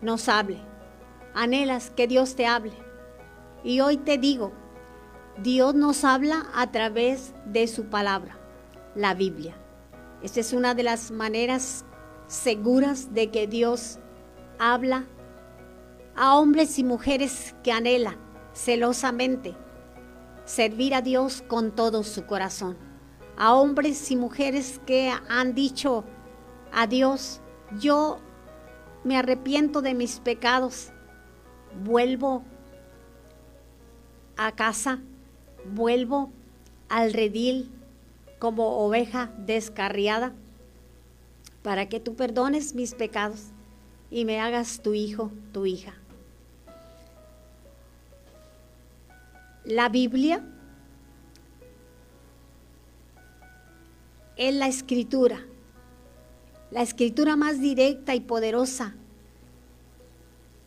nos 0.00 0.30
hable. 0.30 0.58
Anhelas 1.34 1.90
que 1.90 2.06
Dios 2.06 2.34
te 2.34 2.46
hable. 2.46 2.87
Y 3.68 3.80
hoy 3.80 3.98
te 3.98 4.16
digo, 4.16 4.50
Dios 5.42 5.74
nos 5.74 6.02
habla 6.02 6.46
a 6.54 6.72
través 6.72 7.34
de 7.44 7.66
su 7.66 7.84
palabra, 7.84 8.38
la 8.94 9.12
Biblia. 9.12 9.54
Esta 10.22 10.40
es 10.40 10.54
una 10.54 10.74
de 10.74 10.84
las 10.84 11.10
maneras 11.10 11.84
seguras 12.28 13.12
de 13.12 13.30
que 13.30 13.46
Dios 13.46 13.98
habla 14.58 15.04
a 16.16 16.38
hombres 16.38 16.78
y 16.78 16.84
mujeres 16.84 17.54
que 17.62 17.70
anhelan 17.70 18.16
celosamente 18.54 19.54
servir 20.46 20.94
a 20.94 21.02
Dios 21.02 21.44
con 21.46 21.70
todo 21.72 22.04
su 22.04 22.24
corazón. 22.24 22.74
A 23.36 23.52
hombres 23.52 24.10
y 24.10 24.16
mujeres 24.16 24.80
que 24.86 25.12
han 25.28 25.54
dicho 25.54 26.04
a 26.72 26.86
Dios, 26.86 27.42
yo 27.78 28.16
me 29.04 29.18
arrepiento 29.18 29.82
de 29.82 29.92
mis 29.92 30.20
pecados, 30.20 30.90
vuelvo 31.84 32.44
a 34.38 34.52
casa, 34.52 35.00
vuelvo 35.74 36.30
al 36.88 37.12
redil 37.12 37.70
como 38.38 38.78
oveja 38.78 39.30
descarriada, 39.36 40.32
para 41.62 41.88
que 41.88 42.00
tú 42.00 42.14
perdones 42.14 42.74
mis 42.74 42.94
pecados 42.94 43.48
y 44.10 44.24
me 44.24 44.40
hagas 44.40 44.80
tu 44.80 44.94
hijo, 44.94 45.32
tu 45.52 45.66
hija. 45.66 45.92
La 49.64 49.88
Biblia 49.88 50.42
es 54.36 54.54
la 54.54 54.68
escritura, 54.68 55.44
la 56.70 56.82
escritura 56.82 57.36
más 57.36 57.60
directa 57.60 58.14
y 58.14 58.20
poderosa 58.20 58.94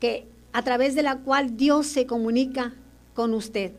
que 0.02 0.28
a 0.52 0.62
través 0.62 0.94
de 0.94 1.04
la 1.04 1.20
cual 1.20 1.56
Dios 1.56 1.88
se 1.88 2.06
comunica 2.06 2.74
con 3.14 3.34
usted, 3.34 3.74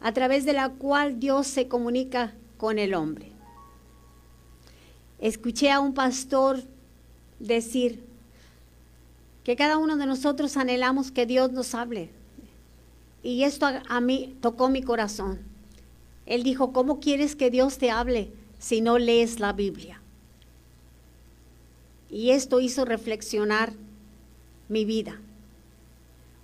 a 0.00 0.12
través 0.12 0.44
de 0.44 0.52
la 0.52 0.70
cual 0.70 1.20
Dios 1.20 1.46
se 1.46 1.68
comunica 1.68 2.34
con 2.56 2.78
el 2.78 2.94
hombre. 2.94 3.32
Escuché 5.18 5.70
a 5.70 5.80
un 5.80 5.92
pastor 5.92 6.62
decir 7.38 8.02
que 9.44 9.56
cada 9.56 9.78
uno 9.78 9.96
de 9.96 10.06
nosotros 10.06 10.56
anhelamos 10.56 11.10
que 11.10 11.26
Dios 11.26 11.52
nos 11.52 11.74
hable. 11.74 12.10
Y 13.22 13.44
esto 13.44 13.66
a, 13.66 14.00
mí 14.00 14.36
tocó 14.40 14.68
mi 14.68 14.82
corazón. 14.82 15.40
Él 16.26 16.42
dijo, 16.42 16.72
¿cómo 16.72 17.00
quieres 17.00 17.36
que 17.36 17.50
Dios 17.50 17.78
te 17.78 17.90
hable 17.90 18.30
si 18.58 18.80
no 18.80 18.98
lees 18.98 19.40
la 19.40 19.52
Biblia? 19.52 20.00
Y 22.10 22.30
esto 22.30 22.60
hizo 22.60 22.84
reflexionar 22.84 23.72
mi 24.68 24.84
vida. 24.84 25.20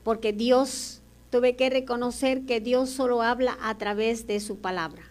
Porque 0.05 0.33
Dios, 0.33 1.01
tuve 1.37 1.55
que 1.55 1.69
reconocer 1.69 2.47
que 2.47 2.63
Dios 2.63 2.89
solo 2.89 3.21
habla 3.21 3.59
a 3.61 3.77
través 3.77 4.27
de 4.27 4.41
su 4.41 4.57
palabra. 4.57 5.03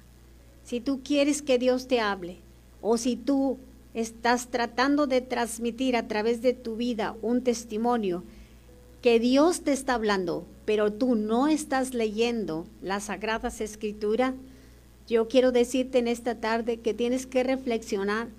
Si 0.63 0.79
tú 0.79 1.01
quieres 1.03 1.44
que 1.44 1.60
Dios 1.60 1.88
te 1.88 2.00
hable, 2.00 2.39
o 2.82 2.98
si 2.98 3.15
tú 3.15 3.60
estás 3.94 4.48
tratando 4.48 5.05
de 5.05 5.22
transmitir 5.22 5.96
a 5.96 6.08
través 6.08 6.41
de 6.41 6.53
tu 6.53 6.77
vida 6.77 7.15
un 7.22 7.44
testimonio 7.44 8.24
que 9.03 9.20
Dios 9.20 9.62
te 9.62 9.72
está 9.72 9.94
hablando, 9.94 10.48
pero 10.65 10.91
tú 10.91 11.13
no 11.13 11.48
estás 11.48 11.94
leyendo 11.94 12.65
las 12.82 13.03
sagradas 13.03 13.62
escrituras, 13.62 14.34
yo 15.08 15.27
quiero 15.27 15.51
decirte 15.51 16.00
en 16.00 16.08
esta 16.08 16.41
tarde 16.41 16.79
que 16.79 16.96
tienes 16.96 17.27
que 17.27 17.44
reflexionar 17.44 18.29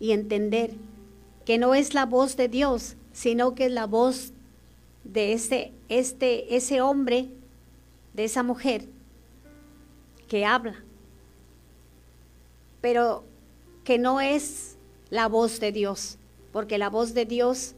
y 0.00 0.12
entender 0.12 0.70
que 1.44 1.58
no 1.58 1.74
es 1.74 1.92
la 1.92 2.06
voz 2.06 2.38
de 2.38 2.48
Dios, 2.48 2.96
sino 3.12 3.54
que 3.54 3.66
es 3.66 3.72
la 3.72 3.86
voz 3.86 4.32
de 5.04 5.32
ese, 5.32 5.72
este, 5.88 6.56
ese 6.56 6.80
hombre, 6.80 7.28
de 8.14 8.24
esa 8.24 8.42
mujer, 8.42 8.86
que 10.28 10.44
habla, 10.44 10.82
pero 12.80 13.24
que 13.84 13.98
no 13.98 14.20
es 14.20 14.76
la 15.10 15.28
voz 15.28 15.60
de 15.60 15.72
Dios, 15.72 16.18
porque 16.52 16.78
la 16.78 16.88
voz 16.88 17.14
de 17.14 17.26
Dios 17.26 17.74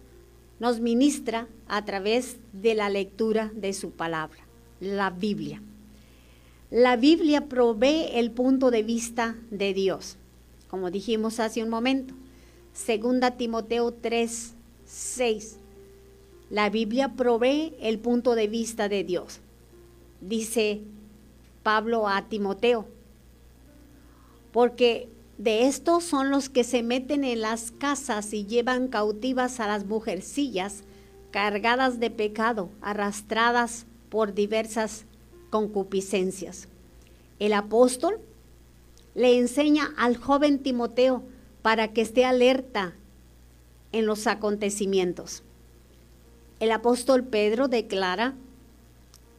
nos 0.60 0.80
ministra 0.80 1.48
a 1.66 1.84
través 1.84 2.36
de 2.52 2.74
la 2.74 2.88
lectura 2.90 3.50
de 3.54 3.72
su 3.72 3.90
palabra, 3.90 4.38
la 4.80 5.10
Biblia. 5.10 5.62
La 6.70 6.96
Biblia 6.96 7.48
provee 7.48 8.08
el 8.14 8.30
punto 8.30 8.70
de 8.70 8.82
vista 8.82 9.36
de 9.50 9.74
Dios, 9.74 10.16
como 10.68 10.90
dijimos 10.90 11.40
hace 11.40 11.62
un 11.62 11.70
momento. 11.70 12.14
Segunda 12.72 13.32
Timoteo 13.32 13.92
3, 13.92 14.54
6. 14.84 15.58
La 16.50 16.70
Biblia 16.70 17.14
provee 17.14 17.74
el 17.80 17.98
punto 17.98 18.34
de 18.34 18.48
vista 18.48 18.88
de 18.88 19.02
Dios. 19.02 19.40
Dice 20.20 20.82
Pablo 21.62 22.08
a 22.08 22.28
Timoteo, 22.28 22.86
porque 24.52 25.08
de 25.38 25.66
estos 25.66 26.04
son 26.04 26.30
los 26.30 26.48
que 26.48 26.62
se 26.62 26.82
meten 26.82 27.24
en 27.24 27.40
las 27.40 27.72
casas 27.72 28.32
y 28.32 28.46
llevan 28.46 28.88
cautivas 28.88 29.58
a 29.58 29.66
las 29.66 29.84
mujercillas, 29.84 30.84
cargadas 31.30 31.98
de 31.98 32.10
pecado, 32.10 32.68
arrastradas 32.80 33.86
por 34.10 34.34
diversas 34.34 35.06
concupiscencias. 35.50 36.68
El 37.38 37.52
apóstol 37.52 38.20
le 39.14 39.38
enseña 39.38 39.92
al 39.96 40.16
joven 40.16 40.60
Timoteo 40.60 41.24
para 41.62 41.92
que 41.92 42.02
esté 42.02 42.24
alerta 42.24 42.94
en 43.92 44.06
los 44.06 44.26
acontecimientos. 44.26 45.42
El 46.64 46.72
apóstol 46.72 47.24
Pedro 47.24 47.68
declara 47.68 48.32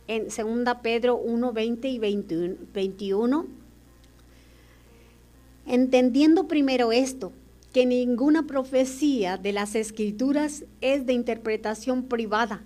en 0.08 0.25
2 0.25 0.75
Pedro 0.84 1.17
1, 1.17 1.53
20 1.53 1.88
y 1.88 1.98
21, 1.98 3.48
entendiendo 5.65 6.48
primero 6.48 6.91
esto, 6.91 7.32
que 7.74 7.88
ninguna 7.88 8.46
profecía 8.46 9.38
de 9.38 9.53
las 9.53 9.74
escrituras 9.74 10.65
es 10.82 11.08
de 11.08 11.13
interpretación 11.13 12.03
privada, 12.03 12.62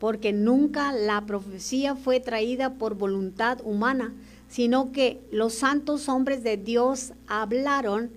porque 0.00 0.32
nunca 0.32 0.90
la 0.90 1.24
profecía 1.24 1.94
fue 1.94 2.18
traída 2.18 2.74
por 2.74 2.96
voluntad 2.96 3.60
humana, 3.62 4.12
sino 4.48 4.90
que 4.90 5.20
los 5.30 5.54
santos 5.54 6.08
hombres 6.08 6.42
de 6.42 6.56
Dios 6.56 7.12
hablaron 7.28 8.10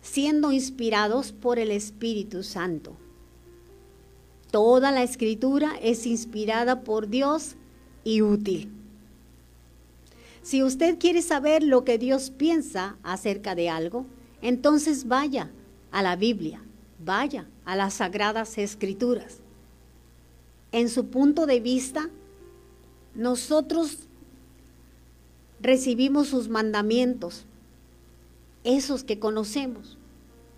siendo 0.00 0.52
inspirados 0.52 1.32
por 1.32 1.58
el 1.58 1.70
Espíritu 1.70 2.42
Santo. 2.42 2.96
Toda 4.50 4.90
la 4.90 5.04
escritura 5.04 5.72
es 5.80 6.06
inspirada 6.06 6.82
por 6.82 7.08
Dios 7.08 7.54
y 8.02 8.22
útil. 8.22 8.72
Si 10.42 10.62
usted 10.62 10.98
quiere 10.98 11.22
saber 11.22 11.62
lo 11.62 11.84
que 11.84 11.98
Dios 11.98 12.30
piensa 12.30 12.96
acerca 13.04 13.54
de 13.54 13.70
algo, 13.70 14.06
entonces 14.42 15.06
vaya 15.06 15.50
a 15.92 16.02
la 16.02 16.16
Biblia, 16.16 16.62
vaya 17.04 17.46
a 17.64 17.76
las 17.76 17.94
sagradas 17.94 18.58
escrituras. 18.58 19.38
En 20.72 20.88
su 20.88 21.06
punto 21.06 21.46
de 21.46 21.60
vista, 21.60 22.10
nosotros 23.14 24.08
recibimos 25.60 26.28
sus 26.28 26.48
mandamientos, 26.48 27.44
esos 28.64 29.04
que 29.04 29.20
conocemos, 29.20 29.96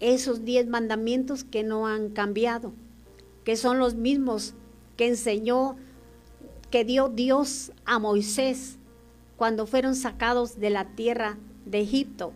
esos 0.01 0.45
diez 0.45 0.67
mandamientos 0.67 1.45
que 1.45 1.63
no 1.63 1.87
han 1.87 2.09
cambiado 2.11 2.73
que 3.45 3.57
son 3.57 3.79
los 3.79 3.95
mismos 3.95 4.55
que 4.97 5.09
enseñó, 5.09 5.77
que 6.71 6.85
dio 6.85 7.09
Dios 7.09 7.73
a 7.85 7.99
Moisés 7.99 8.79
cuando 9.37 9.67
fueron 9.67 9.95
sacados 9.95 10.59
de 10.59 10.71
la 10.71 10.95
tierra 10.95 11.39
de 11.67 11.81
Egipto. 11.81 12.33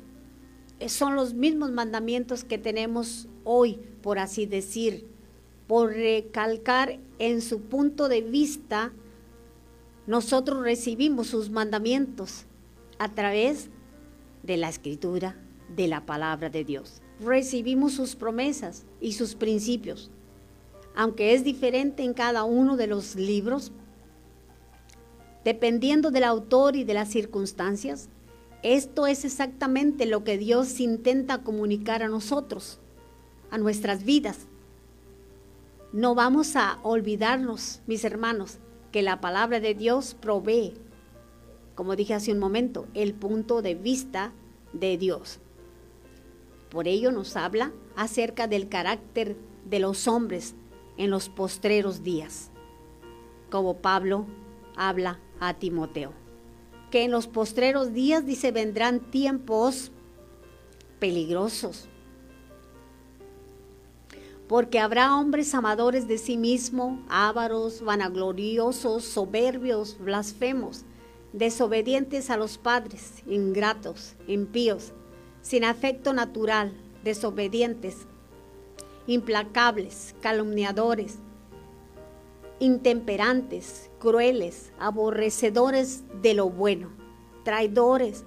Eh, 0.81 0.89
son 0.89 1.17
los 1.17 1.35
mismos 1.35 1.71
mandamientos 1.71 2.45
que 2.45 2.59
tenemos 2.59 3.29
hoy, 3.45 3.81
por 4.03 4.19
así 4.19 4.47
decir, 4.47 5.07
por 5.67 5.91
recalcar 5.91 6.99
en 7.19 7.41
su 7.41 7.63
punto 7.63 8.09
de 8.09 8.23
vista, 8.23 8.93
nosotros 10.07 10.63
recibimos 10.63 11.29
sus 11.29 11.51
mandamientos 11.51 12.45
a 12.99 13.15
través 13.15 13.71
de 14.43 14.57
la 14.57 14.69
escritura, 14.69 15.37
de 15.75 15.89
la 15.89 16.07
palabra 16.07 16.51
de 16.51 16.65
Dios. 16.65 17.03
Recibimos 17.21 17.95
sus 17.95 18.15
promesas 18.15 18.85
y 19.01 19.13
sus 19.13 19.35
principios 19.35 20.11
aunque 20.97 21.35
es 21.35 21.45
diferente 21.45 22.03
en 22.03 22.15
cada 22.15 22.45
uno 22.45 22.77
de 22.77 22.87
los 22.87 23.15
libros, 23.15 23.71
dependiendo 25.45 26.11
del 26.11 26.25
autor 26.25 26.75
y 26.75 26.85
de 26.85 26.95
las 26.95 27.11
circunstancias, 27.11 28.09
esto 28.63 29.07
es 29.07 29.25
exactamente 29.25 30.07
lo 30.07 30.25
que 30.25 30.39
Dios 30.39 30.81
intenta 30.81 31.43
comunicar 31.43 32.03
a 32.03 32.09
nosotros, 32.09 32.81
a 33.51 33.59
nuestras 33.59 34.05
vidas. 34.05 34.47
No 35.93 36.15
vamos 36.15 36.57
a 36.57 36.81
olvidarnos, 36.83 37.83
mis 37.87 38.03
hermanos, 38.05 38.59
que 38.91 39.03
la 39.03 39.21
palabra 39.21 39.61
de 39.61 39.75
Dios 39.75 40.17
provee, 40.19 40.75
como 41.75 41.95
dije 41.95 42.15
hace 42.15 42.33
un 42.33 42.39
momento, 42.39 42.87
el 42.95 43.13
punto 43.13 43.61
de 43.61 43.75
vista 43.75 44.33
de 44.73 44.97
Dios. 44.97 45.41
Por 46.71 46.89
ello 46.89 47.13
nos 47.13 47.37
habla 47.37 47.73
acerca 47.95 48.49
del 48.49 48.69
carácter 48.69 49.37
de 49.69 49.79
los 49.79 50.09
hombres, 50.09 50.55
en 50.97 51.11
los 51.11 51.29
postreros 51.29 52.03
días, 52.03 52.51
como 53.51 53.79
Pablo 53.79 54.27
habla 54.77 55.21
a 55.41 55.55
Timoteo. 55.55 56.13
Que 56.91 57.05
en 57.05 57.11
los 57.11 57.27
postreros 57.27 57.93
días, 57.93 58.25
dice, 58.25 58.53
vendrán 58.53 59.01
tiempos 59.01 59.91
peligrosos. 60.99 61.89
Porque 64.49 64.79
habrá 64.79 65.17
hombres 65.17 65.55
amadores 65.55 66.07
de 66.07 66.19
sí 66.19 66.37
mismo, 66.37 67.03
ávaros, 67.09 67.83
vanagloriosos, 67.83 69.05
soberbios, 69.05 69.99
blasfemos, 69.99 70.85
desobedientes 71.33 72.31
a 72.31 72.37
los 72.37 72.57
padres, 72.57 73.23
ingratos, 73.27 74.15
impíos, 74.29 74.93
sin 75.43 75.65
afecto 75.65 76.13
natural, 76.13 76.73
desobedientes, 77.03 78.07
implacables, 79.07 80.15
calumniadores, 80.21 81.19
intemperantes, 82.59 83.91
crueles, 83.99 84.73
aborrecedores 84.79 86.05
de 86.23 86.35
lo 86.35 86.51
bueno, 86.51 86.91
traidores, 87.45 88.25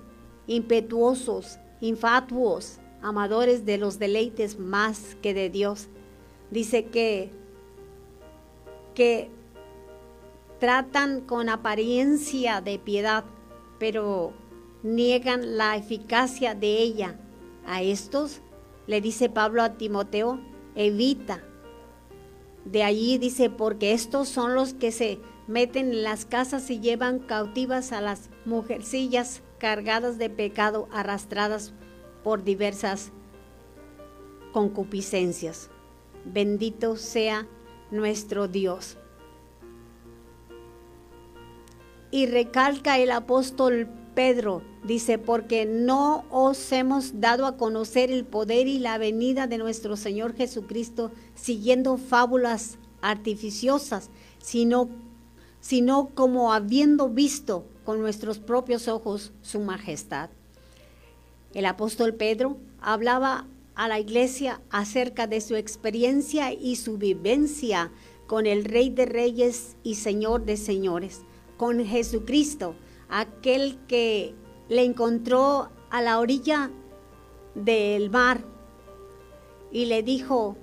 impetuosos, 0.48 1.60
infatuos, 1.82 2.80
amadores 3.02 3.65
de 3.65 3.78
los 3.78 4.00
deleites 4.00 4.60
más 4.60 5.15
que 5.22 5.34
de 5.34 5.50
Dios. 5.50 5.88
Dice 6.52 6.86
que, 6.86 7.32
que 8.94 9.30
tratan 10.60 11.22
con 11.22 11.50
apariencia 11.50 12.62
de 12.62 12.80
piedad, 12.80 13.24
pero 13.80 14.34
niegan 14.84 15.58
la 15.58 15.76
eficacia 15.76 16.56
de 16.56 16.78
ella. 16.78 17.20
A 17.65 17.82
estos, 17.82 18.42
le 18.88 19.02
dice 19.02 19.30
Pablo 19.30 19.62
a 19.62 19.74
Timoteo, 19.78 20.39
evita. 20.80 21.44
De 22.63 22.84
allí 22.84 23.18
dice, 23.18 23.50
porque 23.50 23.92
estos 23.92 24.30
son 24.30 24.56
los 24.56 24.74
que 24.74 24.92
se 24.92 25.20
meten 25.46 25.89
en 25.92 26.04
las 26.04 26.26
casas 26.26 26.70
y 26.70 26.80
llevan 26.80 27.20
cautivas 27.20 27.92
a 27.92 28.00
las 28.00 28.30
mujercillas 28.46 29.42
cargadas 29.58 30.18
de 30.18 30.30
pecado, 30.30 30.88
arrastradas 30.92 31.74
por 32.24 32.44
diversas 32.44 33.12
concupiscencias. 34.54 35.70
Bendito 36.24 36.96
sea 36.96 37.46
nuestro 37.92 38.48
Dios. 38.48 38.98
Y 42.10 42.26
recalca 42.26 43.00
el 43.00 43.12
apóstol 43.12 43.89
Pedro 44.15 44.63
dice, 44.84 45.18
porque 45.18 45.65
no 45.65 46.26
os 46.30 46.72
hemos 46.72 47.20
dado 47.20 47.46
a 47.46 47.58
conocer 47.58 48.12
el 48.12 48.26
poder 48.26 48.68
y 48.68 48.80
la 48.80 48.98
venida 48.98 49.48
de 49.48 49.58
nuestro 49.58 49.98
Señor 49.98 50.36
Jesucristo 50.36 51.12
siguiendo 51.36 51.98
fábulas 51.98 52.78
artificiosas, 53.02 54.10
sino, 54.42 54.89
sino 55.60 56.10
como 56.15 56.54
habiendo 56.54 57.10
visto 57.10 57.65
con 57.84 58.00
nuestros 58.00 58.39
propios 58.39 58.88
ojos 58.88 59.32
su 59.42 59.60
majestad. 59.60 60.30
El 61.54 61.65
apóstol 61.65 62.13
Pedro 62.13 62.58
hablaba 62.80 63.48
a 63.76 63.88
la 63.88 64.00
iglesia 64.00 64.62
acerca 64.70 65.26
de 65.26 65.42
su 65.42 65.56
experiencia 65.56 66.54
y 66.54 66.76
su 66.76 66.98
vivencia 66.98 67.92
con 68.28 68.46
el 68.46 68.65
Rey 68.65 68.89
de 68.89 69.06
Reyes 69.06 69.76
y 69.84 69.96
Señor 69.96 70.46
de 70.46 70.58
Señores, 70.58 71.22
con 71.58 71.84
Jesucristo 71.84 72.76
aquel 73.10 73.80
que 73.88 74.36
le 74.69 74.84
encontró 74.84 75.69
a 75.89 76.01
la 76.01 76.19
orilla 76.19 76.69
del 77.55 78.10
mar 78.10 78.41
y 79.71 79.86
le 79.86 80.03
dijo, 80.03 80.55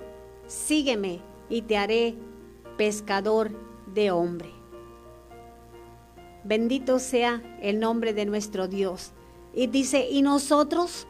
sígueme 0.47 1.21
y 1.49 1.63
te 1.63 1.77
haré 1.77 2.15
pescador 2.77 3.51
de 3.93 4.11
hombre. 4.11 4.51
Bendito 6.45 7.01
sea 7.01 7.43
el 7.61 7.81
nombre 7.81 8.13
de 8.15 8.25
nuestro 8.25 8.69
Dios. 8.69 9.13
Y 9.53 9.67
dice, 9.67 10.09
y 10.09 10.23
nosotros 10.23 11.09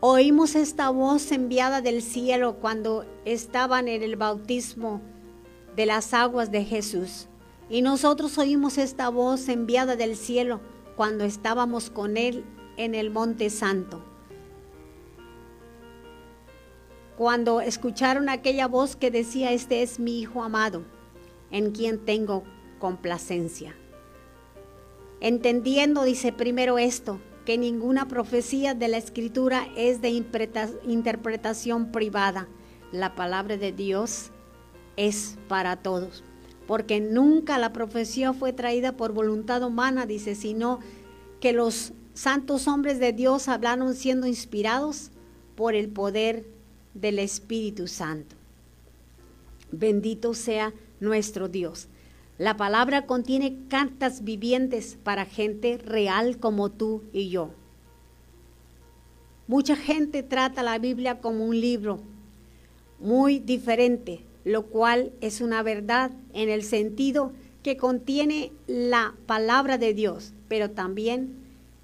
oímos 0.00 0.54
esta 0.54 0.90
voz 0.90 1.32
enviada 1.32 1.80
del 1.80 2.02
cielo 2.02 2.56
cuando 2.60 3.04
estaban 3.24 3.88
en 3.88 4.02
el 4.02 4.16
bautismo 4.16 5.00
de 5.74 5.86
las 5.86 6.14
aguas 6.14 6.52
de 6.52 6.64
Jesús. 6.64 7.26
Y 7.68 7.82
nosotros 7.82 8.38
oímos 8.38 8.78
esta 8.78 9.08
voz 9.08 9.48
enviada 9.48 9.96
del 9.96 10.16
cielo 10.16 10.60
cuando 10.96 11.24
estábamos 11.24 11.90
con 11.90 12.16
Él 12.16 12.44
en 12.76 12.94
el 12.94 13.10
Monte 13.10 13.50
Santo. 13.50 14.02
Cuando 17.16 17.60
escucharon 17.60 18.28
aquella 18.28 18.66
voz 18.66 18.96
que 18.96 19.10
decía, 19.10 19.52
este 19.52 19.82
es 19.82 20.00
mi 20.00 20.20
Hijo 20.20 20.42
amado, 20.42 20.82
en 21.50 21.70
quien 21.70 22.04
tengo 22.04 22.42
complacencia. 22.78 23.76
Entendiendo, 25.20 26.02
dice 26.02 26.32
primero 26.32 26.78
esto, 26.78 27.20
que 27.44 27.56
ninguna 27.58 28.08
profecía 28.08 28.74
de 28.74 28.88
la 28.88 28.96
escritura 28.96 29.68
es 29.76 30.00
de 30.00 30.08
interpretación 30.10 31.92
privada. 31.92 32.48
La 32.90 33.14
palabra 33.14 33.56
de 33.56 33.72
Dios 33.72 34.30
es 34.96 35.36
para 35.48 35.76
todos, 35.76 36.24
porque 36.66 37.00
nunca 37.00 37.58
la 37.58 37.72
profecía 37.72 38.32
fue 38.32 38.52
traída 38.52 38.92
por 38.92 39.12
voluntad 39.12 39.62
humana, 39.62 40.06
dice, 40.06 40.34
sino 40.34 40.80
que 41.40 41.52
los 41.52 41.92
santos 42.14 42.68
hombres 42.68 42.98
de 42.98 43.12
Dios 43.12 43.48
hablaron 43.48 43.94
siendo 43.94 44.26
inspirados 44.26 45.10
por 45.56 45.74
el 45.74 45.88
poder 45.88 46.46
del 46.94 47.18
Espíritu 47.18 47.86
Santo. 47.86 48.36
Bendito 49.70 50.34
sea 50.34 50.72
nuestro 51.00 51.48
Dios. 51.48 51.88
La 52.38 52.56
palabra 52.56 53.06
contiene 53.06 53.58
cartas 53.68 54.24
vivientes 54.24 54.98
para 55.02 55.24
gente 55.24 55.78
real 55.78 56.38
como 56.38 56.70
tú 56.70 57.02
y 57.12 57.28
yo. 57.28 57.50
Mucha 59.46 59.76
gente 59.76 60.22
trata 60.22 60.62
la 60.62 60.78
Biblia 60.78 61.20
como 61.20 61.44
un 61.44 61.60
libro 61.60 62.00
muy 62.98 63.38
diferente, 63.38 64.20
lo 64.44 64.66
cual 64.66 65.12
es 65.20 65.40
una 65.40 65.62
verdad 65.62 66.10
en 66.32 66.48
el 66.48 66.62
sentido 66.62 67.32
que 67.62 67.76
contiene 67.76 68.52
la 68.66 69.14
palabra 69.26 69.78
de 69.78 69.94
Dios, 69.94 70.34
pero 70.48 70.70
también 70.70 71.34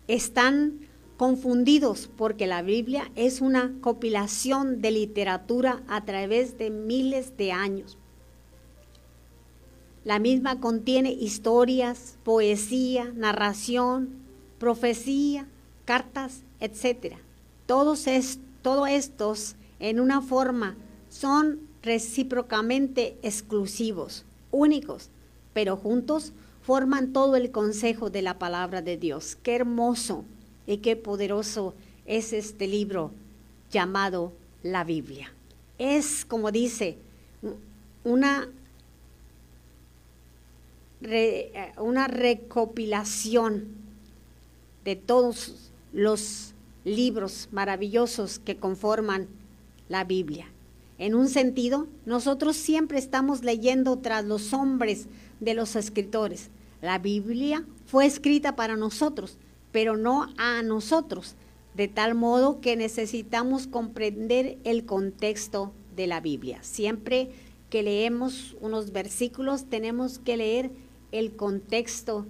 están 0.09 0.81
confundidos 1.17 2.11
porque 2.17 2.47
la 2.47 2.63
Biblia 2.63 3.11
es 3.15 3.41
una 3.41 3.73
compilación 3.81 4.81
de 4.81 4.91
literatura 4.91 5.83
a 5.89 6.05
través 6.05 6.59
de 6.59 6.71
miles 6.71 7.37
de 7.37 7.53
años. 7.53 7.99
La 10.05 10.19
misma 10.19 10.61
contiene 10.61 11.13
historias, 11.13 12.19
poesía, 12.25 13.13
narración, 13.15 14.11
profecía, 14.59 15.47
cartas, 15.85 16.43
etc. 16.59 17.17
Todos 17.67 18.07
estos 18.07 19.57
en 19.79 20.01
una 20.01 20.23
forma 20.23 20.77
son 21.11 21.70
recíprocamente 21.83 23.17
exclusivos, 23.23 24.25
únicos, 24.51 25.09
pero 25.53 25.77
juntos 25.77 26.33
forman 26.63 27.13
todo 27.13 27.37
el 27.37 27.51
consejo 27.51 28.11
de 28.11 28.23
la 28.23 28.39
palabra 28.39 28.83
de 28.83 28.97
Dios. 28.97 29.37
Qué 29.43 29.57
hermoso 29.57 30.25
y 30.67 30.79
qué 30.79 30.97
poderoso 30.97 31.75
es 32.07 32.33
este 32.33 32.67
libro 32.67 33.13
llamado 33.71 34.33
la 34.63 34.85
Biblia. 34.85 35.33
Es, 35.79 36.25
como 36.25 36.53
dice, 36.53 36.99
una, 38.05 38.49
una 41.79 42.09
recopilación 42.09 43.69
de 44.85 44.97
todos 44.97 45.71
los 45.93 46.53
libros 46.85 47.49
maravillosos 47.53 48.39
que 48.39 48.57
conforman 48.57 49.29
la 49.89 50.05
Biblia. 50.05 50.47
En 51.01 51.15
un 51.15 51.31
sentido, 51.31 51.87
nosotros 52.05 52.57
siempre 52.57 52.99
estamos 52.99 53.43
leyendo 53.43 53.97
tras 54.01 54.23
los 54.23 54.53
hombres 54.53 55.07
de 55.41 55.55
los 55.55 55.75
escritores. 55.75 56.51
La 56.83 56.99
Biblia 56.99 57.65
fue 57.87 58.05
escrita 58.05 58.55
para 58.55 58.77
nosotros, 58.77 59.39
pero 59.73 59.97
no 59.97 60.29
a 60.37 60.63
nosotros, 60.63 61.37
de 61.75 61.89
tal 61.89 62.15
modo 62.15 62.61
que 62.61 62.77
necesitamos 62.77 63.67
comprender 63.67 64.59
el 64.65 64.85
contexto 64.85 65.73
de 65.97 66.07
la 66.07 66.21
Biblia. 66.21 66.59
Siempre 66.63 67.31
que 67.71 67.83
leemos 67.83 68.55
unos 68.61 68.93
versículos 68.93 69.71
tenemos 69.71 70.19
que 70.19 70.37
leer 70.37 70.71
el 71.13 71.35
contexto 71.35 72.27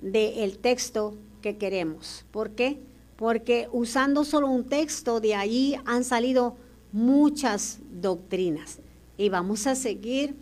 del 0.00 0.56
texto 0.56 1.14
que 1.42 1.58
queremos. 1.58 2.24
¿Por 2.30 2.52
qué? 2.52 2.80
Porque 3.16 3.68
usando 3.70 4.24
solo 4.24 4.48
un 4.48 4.64
texto 4.64 5.20
de 5.20 5.34
ahí 5.34 5.76
han 5.84 6.04
salido 6.04 6.56
muchas 6.92 7.78
doctrinas. 7.90 8.78
Y 9.18 9.28
vamos 9.28 9.66
a 9.66 9.74
seguir 9.74 10.36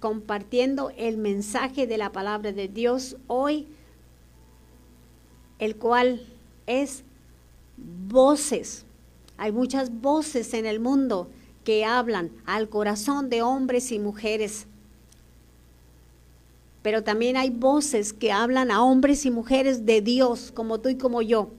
compartiendo 0.00 0.90
el 0.96 1.16
mensaje 1.16 1.86
de 1.86 1.98
la 1.98 2.12
palabra 2.12 2.52
de 2.52 2.68
Dios 2.68 3.16
hoy 3.26 3.66
el 5.58 5.76
cual 5.76 6.26
es 6.66 7.04
voces. 7.76 8.84
Hay 9.36 9.52
muchas 9.52 9.90
voces 10.00 10.54
en 10.54 10.66
el 10.66 10.80
mundo 10.80 11.30
que 11.64 11.84
hablan 11.84 12.30
al 12.44 12.68
corazón 12.68 13.30
de 13.30 13.42
hombres 13.42 13.90
y 13.90 13.98
mujeres. 13.98 14.66
Pero 16.82 17.02
también 17.02 17.36
hay 17.36 17.50
voces 17.50 18.12
que 18.12 18.30
hablan 18.30 18.70
a 18.70 18.82
hombres 18.82 19.24
y 19.24 19.30
mujeres 19.30 19.86
de 19.86 20.02
Dios, 20.02 20.52
como 20.52 20.80
tú 20.80 20.90
y 20.90 20.96
como 20.96 21.22
yo, 21.22 21.50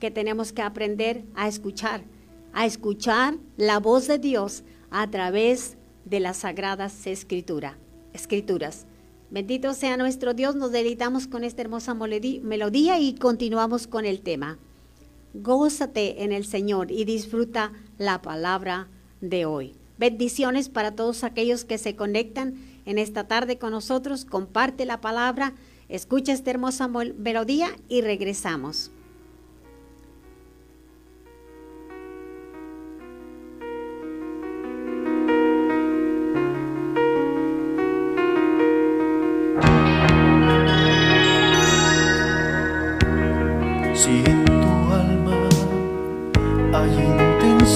que 0.00 0.10
tenemos 0.10 0.52
que 0.52 0.62
aprender 0.62 1.24
a 1.36 1.46
escuchar, 1.46 2.02
a 2.52 2.66
escuchar 2.66 3.36
la 3.56 3.78
voz 3.78 4.06
de 4.06 4.18
Dios 4.18 4.64
a 4.90 5.10
través 5.10 5.76
de 6.04 6.20
las 6.20 6.38
sagradas 6.38 7.06
escritura, 7.06 7.78
escrituras. 8.12 8.86
Bendito 9.30 9.74
sea 9.74 9.96
nuestro 9.96 10.32
Dios, 10.32 10.56
nos 10.56 10.72
deleitamos 10.72 11.26
con 11.26 11.44
esta 11.44 11.60
hermosa 11.60 11.94
melodía 11.94 12.98
y 12.98 13.14
continuamos 13.14 13.86
con 13.86 14.06
el 14.06 14.20
tema. 14.20 14.58
Gózate 15.34 16.24
en 16.24 16.32
el 16.32 16.46
Señor 16.46 16.90
y 16.90 17.04
disfruta 17.04 17.72
la 17.98 18.22
palabra 18.22 18.88
de 19.20 19.44
hoy. 19.44 19.74
Bendiciones 19.98 20.68
para 20.68 20.92
todos 20.92 21.24
aquellos 21.24 21.64
que 21.64 21.76
se 21.76 21.94
conectan 21.94 22.54
en 22.86 22.98
esta 22.98 23.28
tarde 23.28 23.58
con 23.58 23.72
nosotros. 23.72 24.24
Comparte 24.24 24.86
la 24.86 25.00
palabra, 25.02 25.52
escucha 25.88 26.32
esta 26.32 26.50
hermosa 26.50 26.88
melodía 26.88 27.68
y 27.88 28.00
regresamos. 28.00 28.90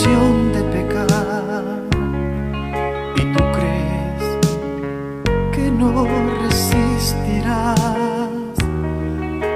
de 0.04 0.62
pecar 0.72 1.06
y 3.14 3.20
tú 3.32 3.38
crees 3.54 4.24
que 5.52 5.70
no 5.70 6.06
resistirás. 6.42 7.78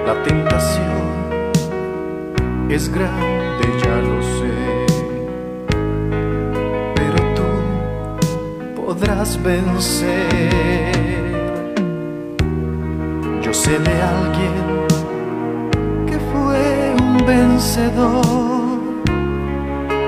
La 0.07 0.15
tentación 0.23 1.51
es 2.69 2.89
grande, 2.89 3.65
ya 3.83 3.97
lo 3.97 4.23
sé, 4.23 4.55
pero 6.95 7.17
tú 7.35 7.51
podrás 8.83 9.43
vencer. 9.43 10.47
Yo 13.43 13.53
sé 13.53 13.81
de 13.81 14.03
alguien 14.03 14.87
que 16.07 16.19
fue 16.31 16.95
un 17.01 17.27
vencedor 17.27 18.56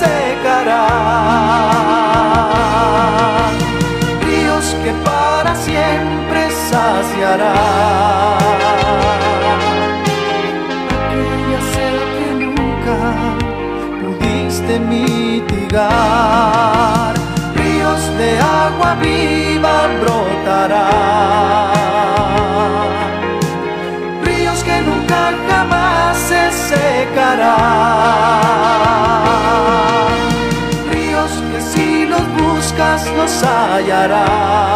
secará. 0.00 0.86
Ríos 4.26 4.66
que 4.82 4.92
para 5.08 5.52
siempre 5.54 6.40
saciará. 6.70 7.54
Aquella 11.02 11.60
sed 11.72 11.98
que 12.16 12.28
nunca 12.44 12.98
pudiste 14.00 14.74
mitigar. 14.92 15.92
Ríos 17.60 18.02
de 18.20 18.30
agua 18.64 18.90
viva 19.04 19.76
brotarán. 20.00 21.00
Ríos 24.24 24.60
que 24.68 24.76
nunca 24.88 25.20
jamás 25.48 26.12
se 26.28 26.42
secarán. 26.70 27.70
Los 33.82 34.69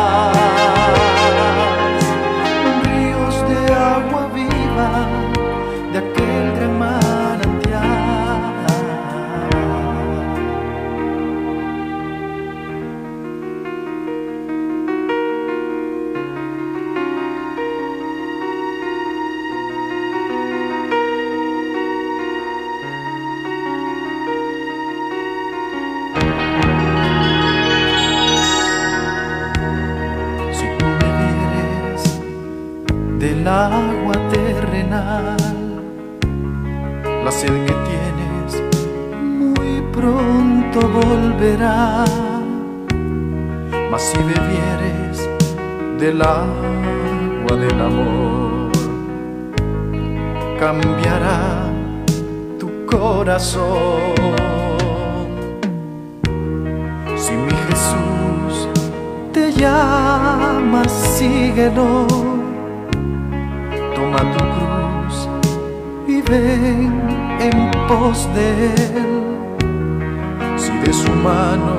Si 53.44 53.60
mi 57.32 57.52
Jesús 57.68 58.68
te 59.34 59.52
llama, 59.52 60.82
síguelo. 60.88 62.06
Tu 63.94 64.00
cruz 64.54 65.28
y 66.08 66.22
ven 66.22 67.02
en 67.38 67.70
pos 67.86 68.26
de 68.34 68.48
él. 68.64 69.36
Si 70.56 70.72
de 70.78 70.92
su 70.92 71.12
mano 71.12 71.76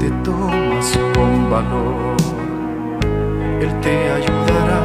te 0.00 0.10
tomas 0.24 0.98
con 1.14 1.48
valor, 1.48 2.16
él 3.60 3.72
te 3.82 4.10
ayudará. 4.18 4.82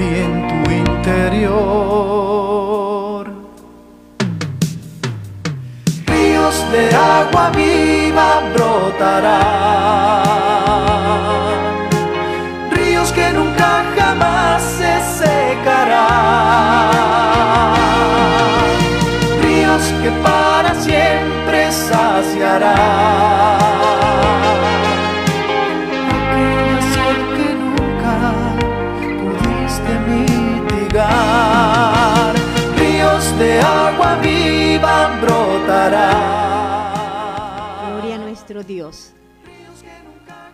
Y 0.00 0.06
en 0.24 0.32
tu 0.48 0.70
interior 0.72 2.31
de 6.72 6.88
agua 6.94 7.50
viva 7.50 8.42
brotarán 8.54 9.92
que 13.10 13.30
nunca 13.30 13.84
jamás 13.96 14.62
se 14.62 15.00
secarán, 15.18 16.14
ríos 19.42 19.82
que 20.02 20.10
para 20.22 20.74
siempre 20.74 21.70
saciarán. 21.72 23.61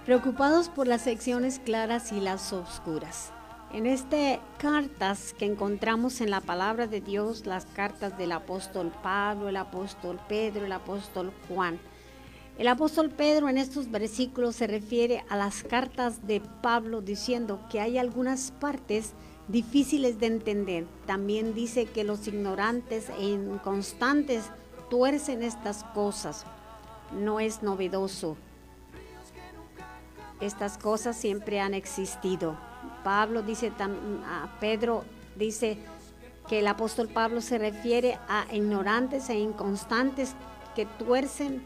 Preocupados 0.08 0.70
por 0.70 0.86
las 0.86 1.02
secciones 1.02 1.58
claras 1.58 2.12
y 2.12 2.20
las 2.22 2.54
oscuras. 2.54 3.30
En 3.74 3.84
este 3.84 4.40
cartas 4.56 5.34
que 5.38 5.44
encontramos 5.44 6.22
en 6.22 6.30
la 6.30 6.40
palabra 6.40 6.86
de 6.86 7.02
Dios, 7.02 7.44
las 7.44 7.66
cartas 7.66 8.16
del 8.16 8.32
apóstol 8.32 8.90
Pablo, 9.02 9.50
el 9.50 9.58
apóstol 9.58 10.18
Pedro, 10.26 10.64
el 10.64 10.72
apóstol 10.72 11.30
Juan. 11.46 11.78
El 12.56 12.68
apóstol 12.68 13.10
Pedro 13.10 13.50
en 13.50 13.58
estos 13.58 13.90
versículos 13.90 14.56
se 14.56 14.66
refiere 14.66 15.26
a 15.28 15.36
las 15.36 15.62
cartas 15.62 16.26
de 16.26 16.40
Pablo 16.62 17.02
diciendo 17.02 17.60
que 17.70 17.78
hay 17.78 17.98
algunas 17.98 18.50
partes 18.52 19.12
difíciles 19.46 20.18
de 20.18 20.28
entender. 20.28 20.86
También 21.04 21.52
dice 21.52 21.84
que 21.84 22.04
los 22.04 22.26
ignorantes 22.26 23.10
e 23.18 23.24
inconstantes 23.24 24.44
tuercen 24.88 25.42
estas 25.42 25.84
cosas. 25.84 26.46
No 27.12 27.40
es 27.40 27.62
novedoso 27.62 28.38
estas 30.40 30.78
cosas 30.78 31.16
siempre 31.16 31.60
han 31.60 31.74
existido. 31.74 32.56
Pablo 33.04 33.42
dice, 33.42 33.72
a 33.78 34.48
Pedro 34.60 35.04
dice 35.36 35.78
que 36.48 36.60
el 36.60 36.66
apóstol 36.66 37.08
Pablo 37.08 37.40
se 37.40 37.58
refiere 37.58 38.18
a 38.28 38.46
ignorantes 38.52 39.28
e 39.28 39.38
inconstantes 39.38 40.34
que 40.74 40.86
tuercen 40.86 41.62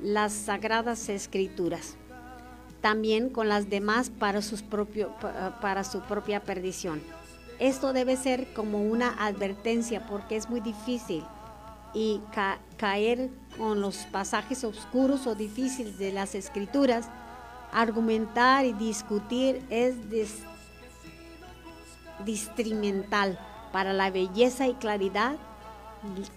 las 0.00 0.32
sagradas 0.32 1.08
escrituras, 1.08 1.96
también 2.80 3.30
con 3.30 3.48
las 3.48 3.70
demás 3.70 4.10
para, 4.10 4.42
sus 4.42 4.62
para 4.62 5.84
su 5.84 6.00
propia 6.00 6.42
perdición. 6.42 7.02
Esto 7.58 7.94
debe 7.94 8.16
ser 8.16 8.52
como 8.52 8.82
una 8.82 9.14
advertencia 9.24 10.06
porque 10.06 10.36
es 10.36 10.50
muy 10.50 10.60
difícil 10.60 11.24
y 11.94 12.20
caer 12.76 13.30
con 13.56 13.80
los 13.80 13.96
pasajes 14.12 14.64
oscuros 14.64 15.26
o 15.26 15.34
difíciles 15.34 15.98
de 15.98 16.12
las 16.12 16.34
escrituras 16.34 17.08
argumentar 17.72 18.64
y 18.64 18.72
discutir 18.72 19.64
es 19.70 19.94
distrimental 22.24 23.38
para 23.72 23.92
la 23.92 24.10
belleza 24.10 24.66
y 24.66 24.74
claridad 24.74 25.36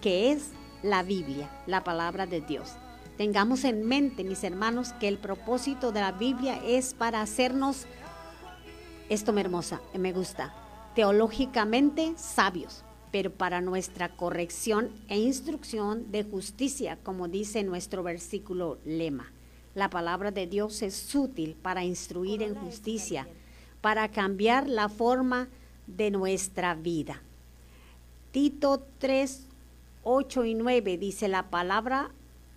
que 0.00 0.32
es 0.32 0.50
la 0.82 1.02
Biblia, 1.02 1.50
la 1.66 1.84
palabra 1.84 2.26
de 2.26 2.40
Dios. 2.40 2.74
Tengamos 3.16 3.64
en 3.64 3.86
mente, 3.86 4.24
mis 4.24 4.44
hermanos, 4.44 4.92
que 4.94 5.08
el 5.08 5.18
propósito 5.18 5.92
de 5.92 6.00
la 6.00 6.12
Biblia 6.12 6.60
es 6.64 6.94
para 6.94 7.20
hacernos, 7.20 7.86
esto 9.08 9.32
me 9.32 9.42
hermosa, 9.42 9.80
me 9.98 10.12
gusta, 10.12 10.54
teológicamente 10.94 12.14
sabios, 12.16 12.84
pero 13.12 13.32
para 13.32 13.60
nuestra 13.60 14.16
corrección 14.16 14.90
e 15.08 15.18
instrucción 15.18 16.10
de 16.10 16.24
justicia, 16.24 16.98
como 17.02 17.28
dice 17.28 17.62
nuestro 17.62 18.02
versículo 18.02 18.78
lema. 18.84 19.32
La 19.80 19.88
palabra 19.88 20.30
de 20.30 20.46
Dios 20.46 20.82
es 20.82 21.14
útil 21.14 21.56
para 21.56 21.84
instruir 21.84 22.42
en 22.42 22.54
justicia, 22.54 23.26
para 23.80 24.10
cambiar 24.10 24.68
la 24.68 24.90
forma 24.90 25.48
de 25.86 26.10
nuestra 26.10 26.74
vida. 26.74 27.22
Tito 28.30 28.84
3, 28.98 29.46
8 30.02 30.44
y 30.44 30.54
9 30.54 30.98
dice 30.98 31.28
la 31.28 31.48
palabra, 31.48 32.10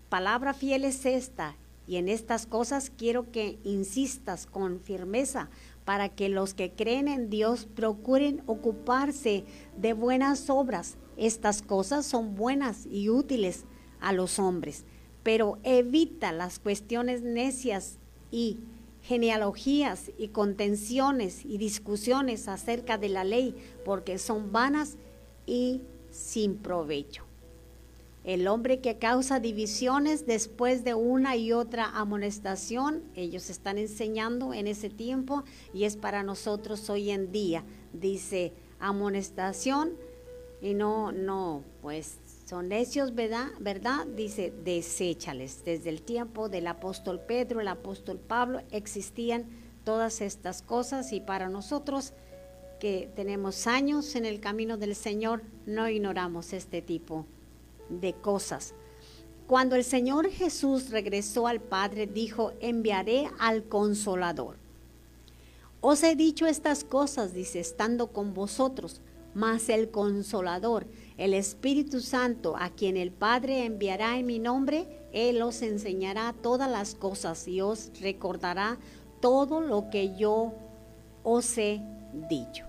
palabra 0.09 0.53
fiel 0.53 0.83
es 0.83 1.05
esta, 1.05 1.55
y 1.87 1.95
en 1.95 2.09
estas 2.09 2.45
cosas 2.45 2.89
quiero 2.89 3.31
que 3.31 3.57
insistas 3.63 4.45
con 4.45 4.81
firmeza 4.81 5.47
para 5.85 6.09
que 6.09 6.27
los 6.27 6.53
que 6.53 6.73
creen 6.73 7.07
en 7.07 7.29
Dios 7.29 7.69
procuren 7.73 8.43
ocuparse 8.47 9.45
de 9.77 9.93
buenas 9.93 10.49
obras. 10.49 10.97
Estas 11.15 11.61
cosas 11.61 12.05
son 12.05 12.35
buenas 12.35 12.85
y 12.85 13.07
útiles 13.07 13.63
a 14.01 14.11
los 14.11 14.39
hombres 14.39 14.83
pero 15.23 15.57
evita 15.63 16.31
las 16.31 16.59
cuestiones 16.59 17.21
necias 17.21 17.97
y 18.31 18.59
genealogías 19.01 20.11
y 20.17 20.29
contenciones 20.29 21.43
y 21.45 21.57
discusiones 21.57 22.47
acerca 22.47 22.97
de 22.97 23.09
la 23.09 23.23
ley, 23.23 23.55
porque 23.83 24.17
son 24.17 24.51
vanas 24.51 24.97
y 25.45 25.81
sin 26.11 26.57
provecho. 26.57 27.23
El 28.23 28.47
hombre 28.47 28.79
que 28.79 28.97
causa 28.97 29.41
divisiones 29.41 30.25
después 30.25 30.85
de 30.85 30.93
una 30.93 31.35
y 31.35 31.51
otra 31.51 31.89
amonestación, 31.89 33.03
ellos 33.15 33.49
están 33.49 33.77
enseñando 33.77 34.53
en 34.53 34.67
ese 34.67 34.89
tiempo 34.89 35.43
y 35.73 35.83
es 35.83 35.97
para 35.97 36.23
nosotros 36.23 36.89
hoy 36.89 37.09
en 37.09 37.33
día. 37.33 37.65
Dice 37.91 38.53
amonestación 38.79 39.91
y 40.61 40.73
no, 40.73 41.11
no, 41.11 41.63
pues 41.81 42.17
son 42.45 42.69
necios, 42.69 43.15
¿verdad? 43.15 43.47
¿verdad? 43.59 44.05
Dice, 44.05 44.53
deséchales. 44.63 45.63
Desde 45.63 45.89
el 45.89 46.01
tiempo 46.01 46.49
del 46.49 46.67
apóstol 46.67 47.19
Pedro, 47.19 47.61
el 47.61 47.67
apóstol 47.67 48.19
Pablo, 48.19 48.61
existían 48.71 49.45
todas 49.83 50.21
estas 50.21 50.61
cosas 50.61 51.11
y 51.13 51.19
para 51.19 51.49
nosotros 51.49 52.13
que 52.79 53.09
tenemos 53.15 53.65
años 53.65 54.15
en 54.15 54.25
el 54.25 54.41
camino 54.41 54.77
del 54.77 54.95
Señor, 54.95 55.41
no 55.65 55.87
ignoramos 55.87 56.51
este 56.51 56.81
tipo 56.81 57.25
de 57.89 58.13
cosas. 58.13 58.73
Cuando 59.47 59.75
el 59.75 59.83
Señor 59.83 60.29
Jesús 60.29 60.89
regresó 60.89 61.47
al 61.47 61.61
Padre, 61.61 62.07
dijo, 62.07 62.53
enviaré 62.59 63.29
al 63.39 63.63
consolador. 63.63 64.57
Os 65.79 66.03
he 66.03 66.15
dicho 66.15 66.45
estas 66.45 66.83
cosas, 66.83 67.33
dice, 67.33 67.59
estando 67.59 68.07
con 68.07 68.33
vosotros, 68.33 69.01
mas 69.33 69.69
el 69.69 69.89
consolador, 69.89 70.85
el 71.17 71.33
Espíritu 71.33 71.99
Santo, 71.99 72.55
a 72.57 72.69
quien 72.71 72.97
el 72.97 73.11
Padre 73.11 73.65
enviará 73.65 74.17
en 74.17 74.25
mi 74.25 74.39
nombre, 74.39 74.87
Él 75.11 75.41
os 75.41 75.61
enseñará 75.61 76.33
todas 76.41 76.69
las 76.69 76.95
cosas 76.95 77.47
y 77.47 77.61
os 77.61 77.91
recordará 78.01 78.77
todo 79.21 79.61
lo 79.61 79.89
que 79.89 80.15
yo 80.15 80.53
os 81.23 81.57
he 81.57 81.81
dicho. 82.29 82.65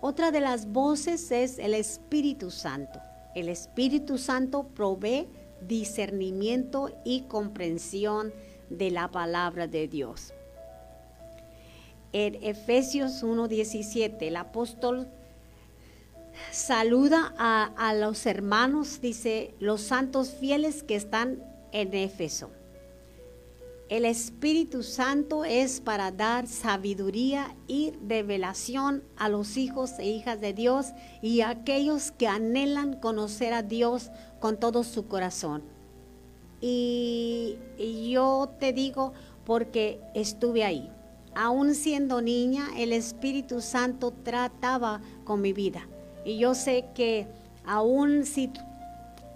Otra 0.00 0.30
de 0.30 0.40
las 0.40 0.72
voces 0.72 1.30
es 1.30 1.58
el 1.58 1.74
Espíritu 1.74 2.50
Santo. 2.50 3.00
El 3.34 3.48
Espíritu 3.48 4.18
Santo 4.18 4.68
provee 4.74 5.28
discernimiento 5.60 6.90
y 7.04 7.22
comprensión 7.22 8.32
de 8.70 8.90
la 8.90 9.10
palabra 9.10 9.66
de 9.66 9.88
Dios. 9.88 10.32
En 12.12 12.42
Efesios 12.42 13.22
1:17, 13.22 14.28
el 14.28 14.36
apóstol 14.36 15.08
saluda 16.50 17.34
a, 17.38 17.94
los 17.94 18.26
hermanos, 18.26 19.00
dice, 19.00 19.54
los 19.60 19.80
santos 19.80 20.30
fieles 20.30 20.82
que 20.82 20.96
están 20.96 21.42
en 21.72 21.94
Éfeso. 21.94 22.50
El 23.88 24.04
Espíritu 24.04 24.82
Santo 24.82 25.44
es 25.44 25.80
para 25.80 26.10
dar 26.10 26.48
sabiduría 26.48 27.54
y 27.68 27.92
revelación 28.04 29.04
a 29.16 29.28
los 29.28 29.56
hijos 29.56 29.92
e 30.00 30.06
hijas 30.06 30.40
de 30.40 30.52
Dios 30.52 30.86
y 31.22 31.42
a 31.42 31.50
aquellos 31.50 32.10
que 32.10 32.26
anhelan 32.26 32.98
conocer 32.98 33.52
a 33.52 33.62
Dios 33.62 34.10
con 34.40 34.58
todo 34.58 34.82
su 34.82 35.06
corazón. 35.06 35.62
Y, 36.60 37.58
y 37.78 38.10
yo 38.10 38.50
te 38.58 38.72
digo 38.72 39.12
porque 39.44 40.00
estuve 40.14 40.64
ahí. 40.64 40.90
Aún 41.36 41.74
siendo 41.74 42.22
niña, 42.22 42.70
el 42.76 42.92
Espíritu 42.92 43.60
Santo 43.60 44.10
trataba 44.24 45.00
con 45.24 45.42
mi 45.42 45.52
vida. 45.52 45.86
Y 46.26 46.38
yo 46.38 46.56
sé 46.56 46.86
que 46.92 47.28
aún 47.64 48.26
si 48.26 48.50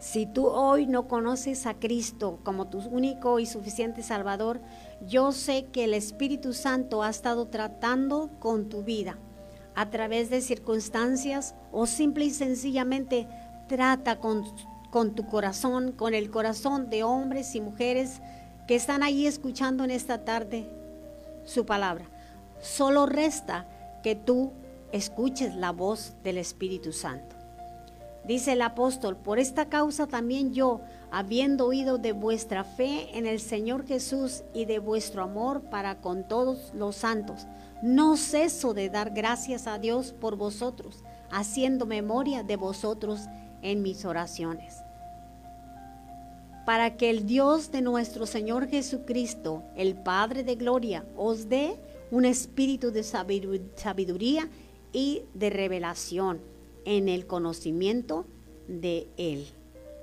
si 0.01 0.25
tú 0.25 0.47
hoy 0.47 0.87
no 0.87 1.07
conoces 1.07 1.67
a 1.67 1.75
Cristo 1.75 2.41
como 2.43 2.69
tu 2.69 2.79
único 2.79 3.39
y 3.39 3.45
suficiente 3.45 4.03
Salvador, 4.03 4.61
yo 5.07 5.31
sé 5.31 5.67
que 5.67 5.85
el 5.85 5.93
Espíritu 5.93 6.55
Santo 6.55 7.03
ha 7.03 7.11
estado 7.11 7.47
tratando 7.49 8.31
con 8.41 8.71
tu 8.71 8.83
vida 8.83 9.19
a 9.75 9.91
través 9.91 10.31
de 10.31 10.41
circunstancias 10.41 11.55
o 11.71 11.87
simple 11.87 12.25
y 12.25 12.31
sencillamente 12.31 13.29
trata 13.69 14.19
con, 14.19 14.43
con 14.91 15.15
tu 15.15 15.27
corazón, 15.27 15.93
con 15.93 16.15
el 16.15 16.31
corazón 16.31 16.89
de 16.89 17.05
hombres 17.05 17.55
y 17.55 17.61
mujeres 17.61 18.21
que 18.67 18.77
están 18.77 19.03
ahí 19.03 19.27
escuchando 19.27 19.85
en 19.85 19.91
esta 19.91 20.25
tarde 20.25 20.67
su 21.45 21.67
palabra. 21.67 22.07
Solo 22.63 23.05
resta 23.05 23.69
que 24.03 24.15
tú 24.15 24.53
escuches 24.93 25.55
la 25.55 25.73
voz 25.73 26.15
del 26.23 26.39
Espíritu 26.39 26.93
Santo. 26.93 27.37
Dice 28.25 28.53
el 28.53 28.63
apóstol, 28.63 29.17
por 29.17 29.39
esta 29.39 29.69
causa 29.69 30.07
también 30.07 30.53
yo, 30.53 30.83
habiendo 31.11 31.67
oído 31.67 31.99
de 31.99 32.13
vuestra 32.13 32.65
fe 32.65 33.17
en 33.17 33.27
el 33.27 33.41
Señor 33.41 33.87
Jesús 33.87 34.43
y 34.53 34.67
de 34.67 34.79
vuestro 34.79 35.23
amor 35.23 35.63
para 35.63 36.01
con 36.01 36.29
todos 36.29 36.73
los 36.75 36.97
santos, 36.97 37.47
no 37.83 38.17
ceso 38.17 38.75
de 38.75 38.91
dar 38.91 39.11
gracias 39.11 39.67
a 39.67 39.79
Dios 39.79 40.13
por 40.13 40.37
vosotros, 40.37 41.03
haciendo 41.31 41.87
memoria 41.87 42.43
de 42.43 42.57
vosotros 42.57 43.23
en 43.63 43.83
mis 43.83 44.05
oraciones. 44.05 44.77
Para 46.67 46.97
que 46.97 47.09
el 47.09 47.27
Dios 47.27 47.73
de 47.73 47.81
nuestro 47.81 48.27
Señor 48.27 48.69
Jesucristo, 48.69 49.65
el 49.77 49.97
Padre 49.97 50.45
de 50.45 50.57
Gloria, 50.57 51.07
os 51.17 51.49
dé 51.49 51.81
un 52.11 52.27
espíritu 52.27 52.91
de 52.91 53.03
sabiduría 53.03 54.49
y 54.93 55.23
de 55.35 55.51
revelación 55.51 56.41
en 56.85 57.09
el 57.09 57.27
conocimiento 57.27 58.27
de 58.69 59.09
Él, 59.17 59.47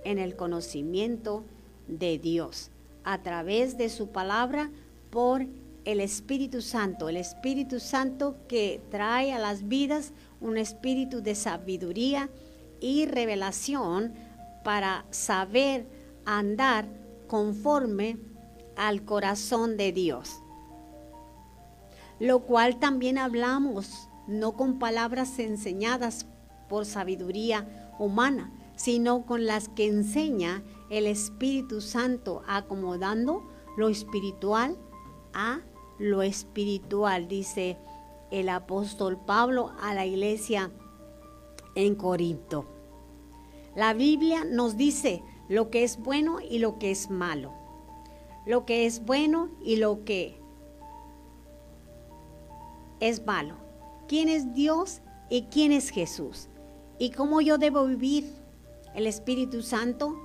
en 0.04 0.20
el 0.20 0.36
conocimiento 0.36 1.44
de 1.88 2.20
Dios, 2.20 2.72
a 3.04 3.22
través 3.24 3.78
de 3.78 3.90
su 3.90 4.10
palabra 4.10 4.72
por 5.10 5.46
el 5.86 6.02
Espíritu 6.02 6.62
Santo, 6.62 7.08
el 7.08 7.18
Espíritu 7.18 7.80
Santo 7.80 8.36
que 8.48 8.82
trae 8.92 9.32
a 9.32 9.40
las 9.40 9.68
vidas 9.68 10.12
un 10.42 10.58
espíritu 10.58 11.22
de 11.22 11.34
sabiduría 11.34 12.30
y 12.82 13.06
revelación 13.06 14.14
para 14.64 15.06
saber 15.12 15.88
andar 16.26 16.88
conforme 17.28 18.18
al 18.76 19.04
corazón 19.04 19.78
de 19.78 19.92
Dios. 19.94 20.42
Lo 22.20 22.40
cual 22.42 22.80
también 22.80 23.18
hablamos, 23.18 24.10
no 24.28 24.54
con 24.54 24.80
palabras 24.80 25.40
enseñadas 25.40 26.28
por 26.70 26.86
sabiduría 26.86 27.94
humana, 27.98 28.52
sino 28.76 29.26
con 29.26 29.46
las 29.46 29.70
que 29.70 29.88
enseña 29.88 30.64
el 30.90 31.08
Espíritu 31.08 31.82
Santo, 31.82 32.44
acomodando 32.48 33.44
lo 33.78 33.90
espiritual 33.90 34.78
a 35.34 35.62
lo 36.00 36.22
espiritual, 36.22 37.28
dice 37.28 37.78
el 38.32 38.50
apóstol 38.50 39.18
Pablo 39.18 39.72
a 39.82 39.94
la 39.94 40.06
iglesia 40.06 40.72
en 41.76 41.96
Corinto. 41.96 42.66
La 43.76 43.94
Biblia 43.94 44.44
nos 44.44 44.78
dice 44.78 45.24
lo 45.50 45.70
que 45.70 45.84
es 45.84 45.98
bueno 45.98 46.40
y 46.42 46.60
lo 46.60 46.78
que 46.80 46.92
es 46.92 47.10
malo. 47.10 47.54
Lo 48.46 48.66
que 48.66 48.86
es 48.86 49.06
bueno 49.06 49.50
y 49.62 49.76
lo 49.76 50.04
que 50.04 50.40
es 53.00 53.26
malo. 53.26 53.67
¿Quién 54.08 54.30
es 54.30 54.54
Dios 54.54 55.02
y 55.30 55.44
quién 55.44 55.72
es 55.72 55.90
Jesús? 55.90 56.50
y 57.00 57.12
cómo 57.12 57.42
yo 57.42 57.58
debo 57.58 57.86
vivir. 57.86 58.32
El 58.96 59.06
Espíritu 59.06 59.62
Santo 59.62 60.20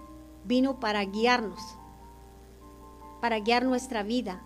vino 0.45 0.81
para 0.81 1.05
guiarnos, 1.05 1.61
para 3.21 3.39
guiar 3.41 3.65
nuestra 3.65 4.03
vida. 4.03 4.43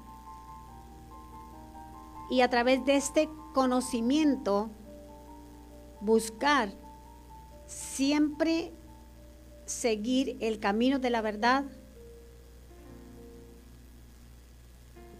Y 2.28 2.40
a 2.40 2.50
través 2.50 2.84
de 2.84 2.96
este 2.96 3.28
conocimiento, 3.54 4.68
buscar 6.00 6.70
siempre 7.66 8.72
seguir 9.64 10.36
el 10.40 10.58
camino 10.58 10.98
de 10.98 11.10
la 11.10 11.22
verdad, 11.22 11.64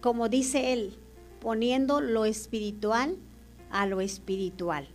como 0.01 0.27
dice 0.27 0.73
él, 0.73 0.99
poniendo 1.39 2.01
lo 2.01 2.25
espiritual 2.25 3.17
a 3.69 3.85
lo 3.85 4.01
espiritual 4.01 4.87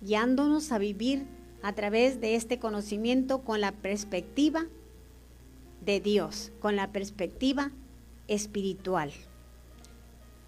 guiándonos 0.00 0.72
a 0.72 0.78
vivir 0.78 1.26
a 1.62 1.74
través 1.74 2.20
de 2.20 2.34
este 2.34 2.58
conocimiento 2.58 3.42
con 3.42 3.60
la 3.60 3.72
perspectiva 3.72 4.66
de 5.84 6.00
Dios, 6.00 6.52
con 6.60 6.76
la 6.76 6.90
perspectiva 6.90 7.70
espiritual. 8.28 9.12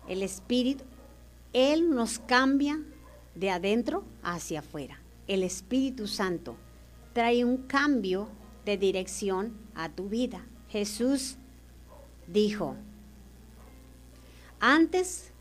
El 0.09 0.23
espíritu, 0.23 0.85
Él 1.53 1.91
nos 1.91 2.19
cambia 2.19 2.81
de 3.35 3.51
adentro 3.51 4.05
hacia 4.23 4.61
afuera. 4.61 5.01
El 5.27 5.43
Espíritu 5.43 6.07
Santo 6.07 6.57
trae 7.13 7.45
un 7.45 7.59
cambio 7.59 8.29
de 8.65 8.77
dirección 8.77 9.53
a 9.75 9.89
tu 9.89 10.09
vida. 10.09 10.45
Jesús 10.69 11.37
dijo, 12.27 12.77
antes 14.61 15.32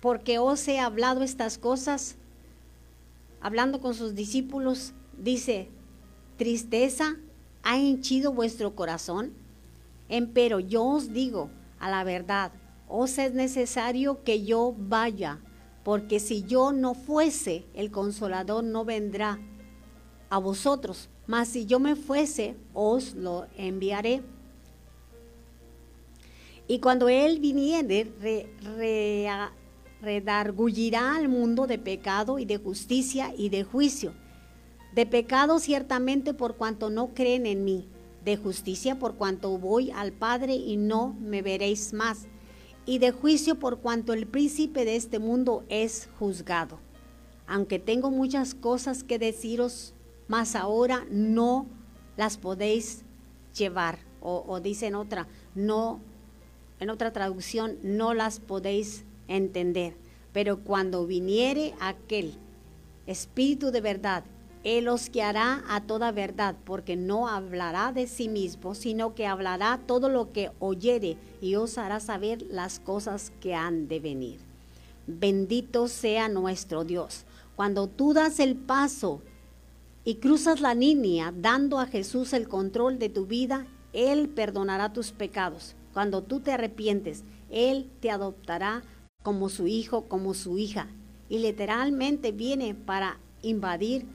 porque 0.00 0.38
os 0.38 0.66
he 0.68 0.78
hablado 0.78 1.22
estas 1.22 1.58
cosas, 1.58 2.16
hablando 3.40 3.80
con 3.80 3.94
sus 3.94 4.14
discípulos, 4.14 4.92
dice, 5.16 5.68
tristeza 6.36 7.16
ha 7.62 7.78
henchido 7.78 8.32
vuestro 8.32 8.74
corazón, 8.74 9.32
empero 10.08 10.60
yo 10.60 10.84
os 10.84 11.12
digo 11.12 11.50
a 11.78 11.90
la 11.90 12.04
verdad, 12.04 12.52
os 12.88 13.18
es 13.18 13.34
necesario 13.34 14.22
que 14.24 14.44
yo 14.44 14.74
vaya, 14.76 15.40
porque 15.84 16.20
si 16.20 16.42
yo 16.42 16.72
no 16.72 16.94
fuese, 16.94 17.64
el 17.74 17.90
consolador 17.90 18.64
no 18.64 18.84
vendrá 18.84 19.38
a 20.30 20.38
vosotros, 20.38 21.08
mas 21.26 21.48
si 21.48 21.66
yo 21.66 21.78
me 21.78 21.96
fuese, 21.96 22.56
os 22.72 23.14
lo 23.14 23.46
enviaré. 23.56 24.22
Y 26.66 26.80
cuando 26.80 27.08
Él 27.08 27.40
viniere, 27.40 28.12
re, 28.20 29.26
redargullirá 30.00 31.16
al 31.16 31.28
mundo 31.28 31.66
de 31.66 31.78
pecado 31.78 32.38
y 32.38 32.44
de 32.44 32.58
justicia 32.58 33.32
y 33.36 33.48
de 33.48 33.64
juicio. 33.64 34.12
De 34.94 35.06
pecado 35.06 35.58
ciertamente 35.58 36.34
por 36.34 36.56
cuanto 36.56 36.90
no 36.90 37.14
creen 37.14 37.46
en 37.46 37.64
mí, 37.64 37.88
de 38.24 38.36
justicia 38.36 38.98
por 38.98 39.14
cuanto 39.16 39.58
voy 39.58 39.90
al 39.90 40.12
Padre 40.12 40.54
y 40.54 40.76
no 40.76 41.14
me 41.20 41.42
veréis 41.42 41.92
más, 41.92 42.26
y 42.86 42.98
de 42.98 43.10
juicio 43.10 43.58
por 43.58 43.80
cuanto 43.80 44.12
el 44.12 44.26
príncipe 44.26 44.84
de 44.84 44.96
este 44.96 45.18
mundo 45.18 45.64
es 45.68 46.08
juzgado. 46.18 46.78
Aunque 47.46 47.78
tengo 47.78 48.10
muchas 48.10 48.54
cosas 48.54 49.04
que 49.04 49.18
deciros 49.18 49.94
mas 50.28 50.54
ahora 50.54 51.06
no 51.10 51.66
las 52.16 52.36
podéis 52.36 53.02
llevar. 53.56 53.98
O, 54.20 54.44
o 54.46 54.60
dice 54.60 54.86
en 54.86 54.94
otra, 54.94 55.26
no, 55.54 56.00
en 56.78 56.90
otra 56.90 57.12
traducción, 57.12 57.78
no 57.82 58.14
las 58.14 58.40
podéis 58.40 59.04
entender. 59.28 59.94
Pero 60.32 60.58
cuando 60.64 61.06
viniere 61.06 61.74
aquel 61.80 62.34
Espíritu 63.08 63.70
de 63.70 63.80
verdad, 63.80 64.24
Él 64.64 64.86
os 64.88 65.10
guiará 65.10 65.64
a 65.66 65.80
toda 65.80 66.12
verdad, 66.12 66.56
porque 66.64 66.94
no 66.94 67.26
hablará 67.26 67.90
de 67.90 68.06
sí 68.06 68.28
mismo, 68.28 68.74
sino 68.74 69.14
que 69.14 69.26
hablará 69.26 69.80
todo 69.86 70.10
lo 70.10 70.30
que 70.30 70.50
oyere 70.58 71.16
y 71.40 71.54
os 71.54 71.78
hará 71.78 72.00
saber 72.00 72.42
las 72.50 72.78
cosas 72.78 73.32
que 73.40 73.54
han 73.54 73.88
de 73.88 74.00
venir. 74.00 74.40
Bendito 75.06 75.88
sea 75.88 76.28
nuestro 76.28 76.84
Dios. 76.84 77.24
Cuando 77.56 77.86
tú 77.86 78.12
das 78.12 78.40
el 78.40 78.56
paso 78.56 79.22
y 80.04 80.16
cruzas 80.16 80.60
la 80.60 80.74
línea 80.74 81.32
dando 81.34 81.78
a 81.78 81.86
Jesús 81.86 82.34
el 82.34 82.46
control 82.46 82.98
de 82.98 83.08
tu 83.08 83.24
vida, 83.24 83.66
Él 83.94 84.28
perdonará 84.28 84.92
tus 84.92 85.12
pecados. 85.12 85.76
Cuando 85.94 86.22
tú 86.22 86.40
te 86.40 86.52
arrepientes, 86.52 87.24
Él 87.50 87.90
te 88.00 88.10
adoptará 88.10 88.82
como 89.28 89.50
su 89.50 89.66
hijo, 89.66 90.04
como 90.08 90.32
su 90.32 90.56
hija. 90.56 90.88
Y 91.28 91.40
literalmente 91.40 92.32
viene 92.32 92.74
para 92.74 93.18
invadir 93.42 94.06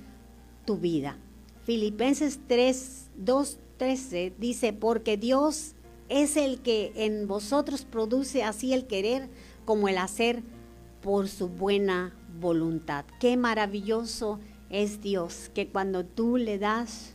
tu 0.65 0.77
vida. 0.77 1.19
Filipenses 1.65 2.39
3, 2.47 3.11
2, 3.17 3.59
13 3.77 4.33
dice, 4.39 4.73
porque 4.73 5.15
Dios 5.17 5.75
es 6.09 6.35
el 6.35 6.61
que 6.61 6.91
en 6.95 7.27
vosotros 7.27 7.85
produce 7.85 8.43
así 8.43 8.73
el 8.73 8.87
querer 8.87 9.29
como 9.65 9.87
el 9.87 9.99
hacer 9.99 10.41
por 11.01 11.27
su 11.27 11.47
buena 11.47 12.15
voluntad. 12.39 13.05
Qué 13.19 13.37
maravilloso 13.37 14.39
es 14.71 14.99
Dios, 14.99 15.51
que 15.53 15.67
cuando 15.67 16.03
tú 16.05 16.37
le 16.37 16.57
das 16.57 17.13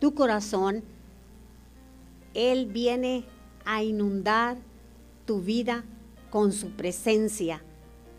tu 0.00 0.14
corazón, 0.14 0.84
Él 2.34 2.66
viene 2.66 3.24
a 3.64 3.82
inundar 3.82 4.58
tu 5.24 5.40
vida 5.40 5.84
con 6.36 6.52
su 6.52 6.68
presencia 6.72 7.64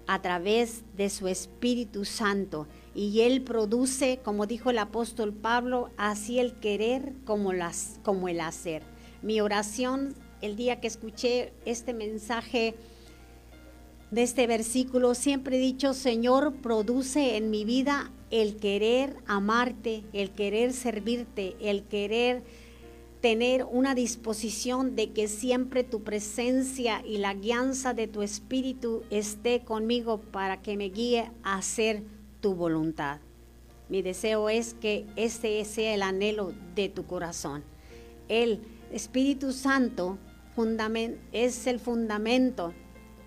a 0.07 0.23
través 0.23 0.81
de 0.95 1.07
su 1.11 1.27
Espíritu 1.27 2.03
Santo. 2.03 2.67
Y 2.95 3.21
Él 3.21 3.43
produce, 3.43 4.21
como 4.23 4.47
dijo 4.47 4.71
el 4.71 4.79
apóstol 4.79 5.35
Pablo, 5.35 5.91
así 5.97 6.39
el 6.39 6.55
querer 6.55 7.13
como, 7.25 7.53
las, 7.53 7.99
como 8.01 8.27
el 8.27 8.41
hacer. 8.41 8.81
Mi 9.21 9.39
oración 9.39 10.15
el 10.41 10.55
día 10.55 10.79
que 10.79 10.87
escuché 10.87 11.53
este 11.65 11.93
mensaje 11.93 12.73
de 14.09 14.23
este 14.23 14.47
versículo, 14.47 15.13
siempre 15.13 15.57
he 15.57 15.59
dicho, 15.59 15.93
Señor, 15.93 16.55
produce 16.55 17.37
en 17.37 17.51
mi 17.51 17.65
vida 17.65 18.11
el 18.31 18.55
querer 18.55 19.15
amarte, 19.27 20.03
el 20.11 20.31
querer 20.31 20.73
servirte, 20.73 21.55
el 21.61 21.83
querer 21.83 22.41
tener 23.21 23.65
una 23.65 23.95
disposición 23.95 24.95
de 24.95 25.11
que 25.11 25.27
siempre 25.27 25.83
tu 25.83 26.03
presencia 26.03 27.01
y 27.05 27.17
la 27.17 27.33
guianza 27.33 27.93
de 27.93 28.07
tu 28.07 28.21
espíritu 28.21 29.03
esté 29.09 29.63
conmigo 29.63 30.21
para 30.21 30.61
que 30.61 30.77
me 30.77 30.89
guíe 30.89 31.31
a 31.43 31.57
hacer 31.57 32.03
tu 32.41 32.53
voluntad. 32.53 33.19
Mi 33.89 34.01
deseo 34.01 34.49
es 34.49 34.73
que 34.73 35.07
ese 35.15 35.63
sea 35.65 35.95
el 35.95 36.01
anhelo 36.01 36.53
de 36.75 36.89
tu 36.89 37.05
corazón. 37.05 37.63
El 38.27 38.61
Espíritu 38.91 39.53
Santo 39.53 40.17
es 41.31 41.67
el 41.67 41.79
fundamento 41.79 42.73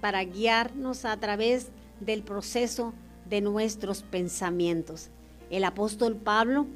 para 0.01 0.25
guiarnos 0.25 1.05
a 1.05 1.19
través 1.19 1.69
del 2.01 2.23
proceso 2.23 2.93
de 3.29 3.41
nuestros 3.41 4.03
pensamientos. 4.03 5.11
El 5.49 5.65
apóstol 5.65 6.17
Pablo 6.17 6.67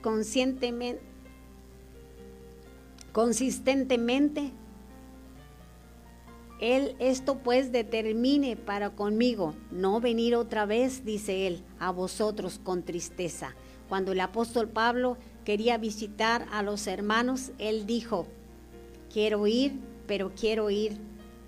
conscientemente, 0.00 1.02
consistentemente, 3.18 4.52
él 6.60 6.94
esto 7.00 7.38
pues 7.38 7.72
determine 7.72 8.54
para 8.54 8.90
conmigo 8.90 9.56
no 9.72 10.00
venir 10.00 10.36
otra 10.36 10.66
vez, 10.66 11.04
dice 11.04 11.48
él, 11.48 11.64
a 11.80 11.90
vosotros 11.90 12.60
con 12.62 12.84
tristeza. 12.84 13.56
Cuando 13.88 14.12
el 14.12 14.20
apóstol 14.20 14.68
Pablo 14.68 15.16
quería 15.44 15.78
visitar 15.78 16.46
a 16.52 16.62
los 16.62 16.86
hermanos, 16.86 17.50
él 17.58 17.86
dijo, 17.86 18.28
quiero 19.12 19.48
ir, 19.48 19.80
pero 20.06 20.30
quiero 20.32 20.70
ir 20.70 20.96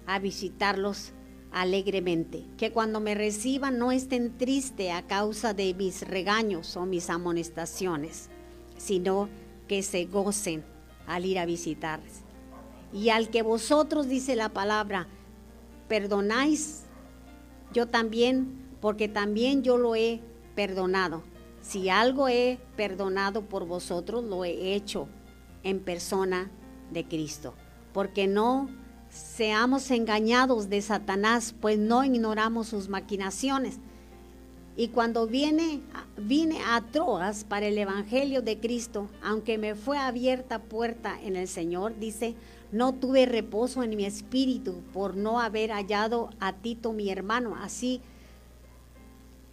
a 0.06 0.18
visitarlos 0.18 1.12
alegremente. 1.52 2.46
Que 2.58 2.72
cuando 2.72 2.98
me 2.98 3.14
reciban 3.14 3.78
no 3.78 3.92
estén 3.92 4.36
tristes 4.36 4.90
a 4.90 5.06
causa 5.06 5.54
de 5.54 5.72
mis 5.74 6.02
regaños 6.02 6.76
o 6.76 6.84
mis 6.84 7.10
amonestaciones, 7.10 8.28
sino 8.76 9.28
que 9.68 9.84
se 9.84 10.06
gocen 10.06 10.64
al 11.10 11.26
ir 11.26 11.38
a 11.38 11.46
visitarles. 11.46 12.22
Y 12.92 13.10
al 13.10 13.30
que 13.30 13.42
vosotros, 13.42 14.08
dice 14.08 14.36
la 14.36 14.48
palabra, 14.48 15.06
perdonáis, 15.88 16.84
yo 17.72 17.86
también, 17.86 18.68
porque 18.80 19.08
también 19.08 19.62
yo 19.62 19.76
lo 19.76 19.94
he 19.94 20.20
perdonado. 20.54 21.22
Si 21.62 21.88
algo 21.88 22.28
he 22.28 22.58
perdonado 22.76 23.42
por 23.42 23.66
vosotros, 23.66 24.24
lo 24.24 24.44
he 24.44 24.74
hecho 24.74 25.08
en 25.62 25.80
persona 25.80 26.50
de 26.90 27.04
Cristo. 27.06 27.54
Porque 27.92 28.26
no 28.26 28.68
seamos 29.08 29.90
engañados 29.90 30.68
de 30.68 30.80
Satanás, 30.80 31.54
pues 31.60 31.78
no 31.78 32.04
ignoramos 32.04 32.68
sus 32.68 32.88
maquinaciones. 32.88 33.78
Y 34.76 34.88
cuando 34.88 35.26
viene, 35.26 35.80
vine 36.20 36.58
a 36.66 36.80
Troas 36.80 37.44
para 37.44 37.66
el 37.66 37.78
Evangelio 37.78 38.42
de 38.42 38.58
Cristo, 38.58 39.08
aunque 39.22 39.58
me 39.58 39.74
fue 39.74 39.98
abierta 39.98 40.60
puerta 40.60 41.18
en 41.22 41.36
el 41.36 41.48
Señor, 41.48 41.98
dice, 41.98 42.34
no 42.72 42.94
tuve 42.94 43.26
reposo 43.26 43.82
en 43.82 43.96
mi 43.96 44.04
espíritu 44.04 44.82
por 44.92 45.16
no 45.16 45.40
haber 45.40 45.70
hallado 45.70 46.30
a 46.38 46.52
Tito 46.52 46.92
mi 46.92 47.10
hermano. 47.10 47.56
Así, 47.60 48.00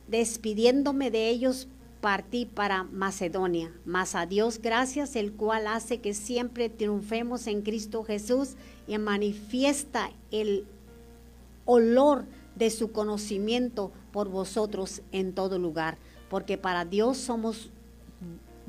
despidiéndome 0.07 1.09
de 1.09 1.29
ellos, 1.29 1.67
partí 2.01 2.45
para 2.45 2.83
Macedonia. 2.83 3.73
Mas 3.85 4.15
a 4.15 4.25
Dios 4.25 4.59
gracias, 4.61 5.15
el 5.15 5.33
cual 5.33 5.67
hace 5.67 5.99
que 5.99 6.13
siempre 6.13 6.69
triunfemos 6.69 7.47
en 7.47 7.61
Cristo 7.61 8.03
Jesús 8.03 8.55
y 8.87 8.97
manifiesta 8.97 10.11
el 10.31 10.65
olor 11.65 12.25
de 12.55 12.69
su 12.69 12.91
conocimiento 12.91 13.91
por 14.11 14.29
vosotros 14.29 15.01
en 15.11 15.33
todo 15.33 15.59
lugar, 15.59 15.97
porque 16.29 16.57
para 16.57 16.85
Dios 16.85 17.17
somos 17.17 17.69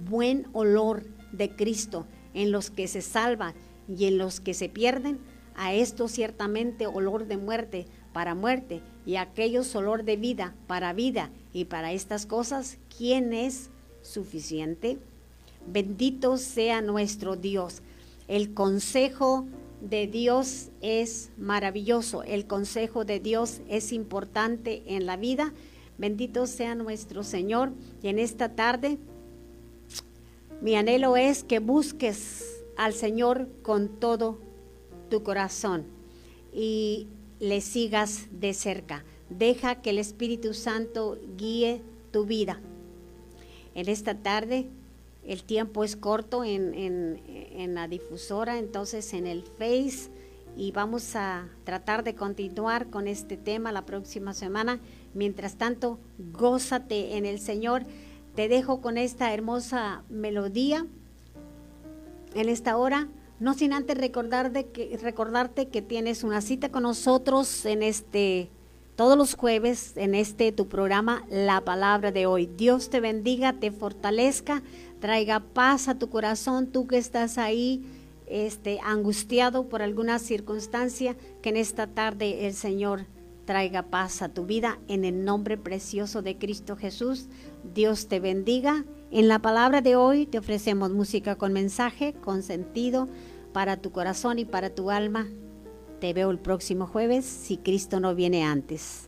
buen 0.09 0.47
olor 0.53 1.05
de 1.33 1.51
Cristo 1.51 2.07
en 2.35 2.53
los 2.53 2.71
que 2.71 2.89
se 2.89 3.03
salvan 3.03 3.55
y 3.89 4.07
en 4.07 4.19
los 4.19 4.41
que 4.41 4.55
se 4.55 4.69
pierden, 4.69 5.19
a 5.57 5.75
esto 5.75 6.07
ciertamente 6.07 6.87
olor 6.87 7.27
de 7.27 7.37
muerte 7.37 7.87
para 8.13 8.35
muerte 8.35 8.81
y 9.05 9.17
a 9.17 9.23
aquellos 9.23 9.75
olor 9.75 10.05
de 10.05 10.17
vida 10.17 10.55
para 10.67 10.93
vida 10.93 11.31
y 11.53 11.65
para 11.65 11.93
estas 11.93 12.27
cosas, 12.27 12.79
¿quién 12.97 13.33
es 13.33 13.71
suficiente? 14.03 14.99
Bendito 15.67 16.37
sea 16.37 16.81
nuestro 16.81 17.35
Dios. 17.35 17.83
El 18.29 18.55
consejo 18.55 19.47
de 19.81 20.07
Dios 20.07 20.69
es 20.81 21.31
maravilloso, 21.37 22.23
el 22.23 22.47
consejo 22.47 23.05
de 23.05 23.21
Dios 23.21 23.61
es 23.69 23.93
importante 23.93 24.83
en 24.87 25.07
la 25.07 25.17
vida. 25.17 25.53
Bendito 25.99 26.47
sea 26.47 26.75
nuestro 26.75 27.23
Señor. 27.25 27.73
Y 28.03 28.09
en 28.09 28.19
esta 28.19 28.55
tarde, 28.55 28.99
mi 30.63 30.77
anhelo 30.77 31.17
es 31.17 31.45
que 31.45 31.59
busques 31.59 32.65
al 32.77 32.95
Señor 32.95 33.49
con 33.63 33.89
todo 33.89 34.39
tu 35.11 35.23
corazón 35.23 35.85
y 36.53 37.09
le 37.41 37.61
sigas 37.61 38.29
de 38.31 38.55
cerca. 38.55 39.05
Deja 39.29 39.83
que 39.83 39.91
el 39.91 39.99
Espíritu 39.99 40.55
Santo 40.55 41.19
guíe 41.37 41.83
tu 42.13 42.25
vida. 42.25 42.61
En 43.75 43.89
esta 43.89 44.15
tarde 44.15 44.69
el 45.29 45.45
tiempo 45.45 45.85
es 45.85 45.95
corto 45.95 46.43
en, 46.43 47.75
la 47.75 47.87
difusora, 47.87 48.59
entonces 48.59 49.13
en 49.13 49.27
el 49.27 49.43
Face, 49.43 50.11
y 50.59 50.73
vamos 50.73 51.15
a 51.15 51.47
tratar 51.63 52.03
de 52.03 52.17
continuar 52.17 52.91
con 52.91 53.07
este 53.07 53.37
tema 53.37 53.71
la 53.71 53.87
próxima 53.87 54.35
semana. 54.35 54.81
Mientras 55.15 55.55
tanto, 55.55 56.01
gózate 56.33 57.17
en 57.17 57.27
el 57.27 57.39
Señor. 57.39 57.85
Te 58.35 58.49
dejo 58.49 58.81
con 58.81 58.99
esta 58.99 59.33
hermosa 59.33 60.03
melodía 60.11 60.85
en 62.35 62.49
esta 62.49 62.77
hora, 62.77 63.09
no 63.39 63.55
sin 63.55 63.73
antes 63.73 63.97
recordarte 63.97 65.69
que 65.69 65.83
tienes 65.83 66.25
una 66.25 66.41
cita 66.41 66.71
con 66.71 66.83
nosotros 66.83 67.65
en 67.65 67.83
este 67.83 68.51
todos 68.97 69.17
los 69.17 69.37
jueves 69.37 69.97
en 69.97 70.17
este 70.17 70.51
tu 70.51 70.67
programa 70.67 71.25
La 71.31 71.61
Palabra 71.61 72.11
de 72.11 72.27
hoy. 72.27 72.47
Dios 72.57 72.91
te 72.91 72.99
bendiga, 72.99 73.53
te 73.53 73.71
fortalezca 73.71 74.65
traiga 74.99 75.41
paz 75.41 75.89
a 75.89 75.99
tu 75.99 76.11
corazón, 76.11 76.67
tú 76.67 76.87
que 76.87 76.99
estás 76.99 77.39
ahí 77.39 77.85
este, 78.31 78.81
angustiado 78.83 79.69
por 79.69 79.83
alguna 79.83 80.19
circunstancia, 80.19 81.17
que 81.43 81.51
en 81.51 81.57
esta 81.57 81.87
tarde 81.87 82.47
el 82.47 82.55
Señor 82.55 83.07
traiga 83.45 83.85
paz 83.85 84.21
a 84.21 84.29
tu 84.29 84.45
vida 84.45 84.79
en 84.89 85.05
el 85.05 85.25
nombre 85.25 85.57
precioso 85.57 86.21
de 86.21 86.37
Cristo 86.37 86.77
Jesús. 86.77 87.29
Dios 87.75 88.07
te 88.09 88.21
bendiga. 88.21 88.85
En 89.11 89.27
la 89.27 89.39
palabra 89.39 89.81
de 89.81 89.97
hoy 89.97 90.27
te 90.27 90.39
ofrecemos 90.39 90.91
música 90.91 91.37
con 91.37 91.55
mensaje, 91.55 92.13
con 92.13 92.43
sentido 92.43 93.09
para 93.55 93.79
tu 93.79 93.91
corazón 93.91 94.39
y 94.39 94.45
para 94.45 94.75
tu 94.75 94.91
alma. 94.91 95.27
Te 95.99 96.13
veo 96.13 96.31
el 96.31 96.39
próximo 96.39 96.87
jueves 96.87 97.25
si 97.25 97.57
Cristo 97.57 98.01
no 98.01 98.15
viene 98.15 98.45
antes. 98.45 99.08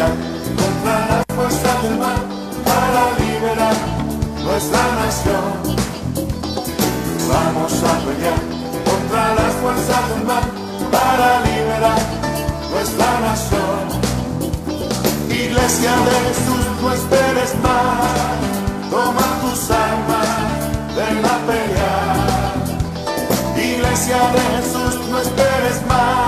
Contra 0.00 1.06
las 1.08 1.24
fuerzas 1.36 1.82
del 1.82 1.98
mal 1.98 2.22
para 2.64 3.02
liberar 3.20 3.76
nuestra 4.42 4.82
nación. 5.02 5.76
Vamos 7.28 7.72
a 7.84 7.92
pelear 8.06 8.40
contra 8.88 9.34
las 9.34 9.52
fuerzas 9.60 10.08
del 10.08 10.24
mal 10.24 10.44
para 10.90 11.40
liberar 11.44 12.00
nuestra 12.72 13.20
nación. 13.20 13.82
Iglesia 15.28 15.92
de 16.08 16.16
Jesús, 16.28 16.64
no 16.80 16.92
esperes 16.94 17.54
más, 17.62 18.40
toma 18.90 19.26
tus 19.42 19.70
armas, 19.70 20.28
ven 20.96 21.24
a 21.26 21.36
pelear. 21.46 22.54
Iglesia 23.54 24.20
de 24.34 24.40
Jesús, 24.56 24.94
no 25.10 25.18
esperes 25.18 25.86
más, 25.86 26.19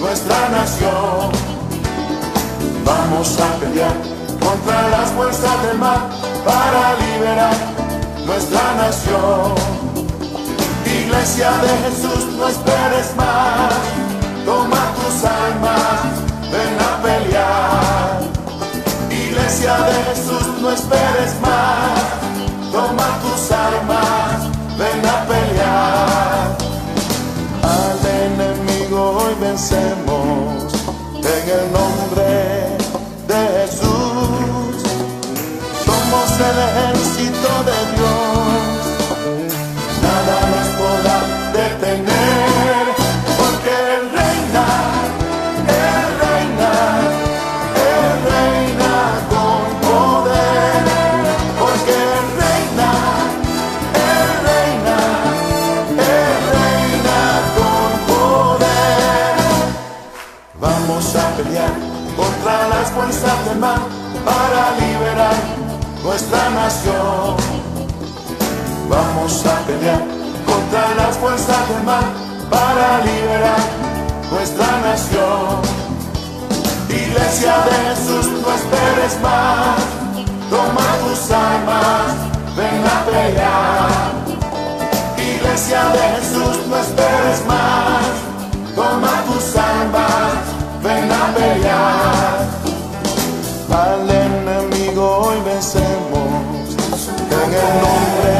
nuestra 0.00 0.48
nación. 0.48 1.30
Vamos 2.84 3.38
a 3.38 3.60
pelear 3.60 3.94
contra 4.40 4.88
las 4.88 5.10
fuerzas 5.10 5.62
del 5.64 5.78
mal 5.78 6.08
para 6.44 6.96
liberar 6.96 7.54
nuestra 8.26 8.74
nación. 8.74 9.54
Iglesia 10.86 11.50
de 11.50 11.68
Jesús, 11.84 12.24
no 12.36 12.48
esperes 12.48 13.14
más, 13.16 13.72
toma 14.44 14.82
tus 14.96 15.24
armas, 15.24 16.00
ven 16.50 16.76
a 16.88 17.02
pelear. 17.02 18.20
Iglesia 19.10 19.76
de 19.76 19.94
Jesús, 20.08 20.46
no 20.60 20.70
esperes 20.70 21.40
más, 21.42 22.29
el 31.50 31.72
nombre 31.72 32.30
de 33.26 33.40
Jesús. 33.56 34.74
Somos 35.84 36.30
el 36.48 36.56
ejército 36.68 37.50
de 37.68 37.78
Dios, 37.96 38.19
para 63.60 64.70
liberar 64.80 65.34
nuestra 66.02 66.48
nación. 66.48 67.36
Vamos 68.88 69.44
a 69.44 69.58
pelear 69.66 70.02
contra 70.46 70.94
las 70.94 71.18
fuerzas 71.18 71.68
del 71.68 71.82
mal 71.82 72.04
para 72.48 73.04
liberar 73.04 73.60
nuestra 74.30 74.66
nación. 74.80 75.60
Iglesia 76.88 77.54
de 77.68 77.76
Jesús, 77.90 78.26
no 78.40 78.54
esperes 78.54 79.20
más, 79.20 79.78
toma 80.48 80.86
tus 81.04 81.30
armas, 81.30 82.14
ven 82.56 82.82
a 82.86 83.04
pelear. 83.04 83.90
Iglesia 85.18 85.84
de 85.92 86.02
Jesús, 86.16 86.66
no 86.66 86.76
esperes 86.78 87.44
más, 87.46 88.08
toma 88.74 89.22
tus 89.26 89.54
armas, 89.54 90.32
ven 90.82 91.12
a 91.12 91.34
pelear. 91.34 92.59
Al 93.72 94.10
enemigo 94.10 95.18
hoy 95.18 95.36
vencemos 95.44 97.08
en 97.30 97.54
el 97.54 97.70
nombre 97.80 98.34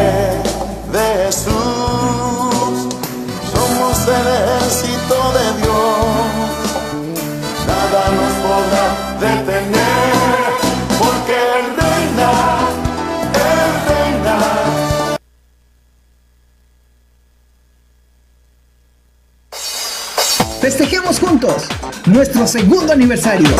de 0.92 1.04
Jesús. 1.24 2.74
Somos 3.52 4.08
el 4.08 4.26
ejército 4.26 5.16
de 5.32 5.46
Dios, 5.62 6.50
nada 7.64 8.02
nos 8.10 8.34
podrá 8.42 8.86
detener, 9.20 10.50
porque 10.98 11.38
reina, 11.78 12.30
Él 13.34 13.70
reina. 13.88 14.36
Festejemos 20.60 21.20
juntos 21.20 21.68
nuestro 22.06 22.46
segundo 22.48 22.92
aniversario. 22.92 23.54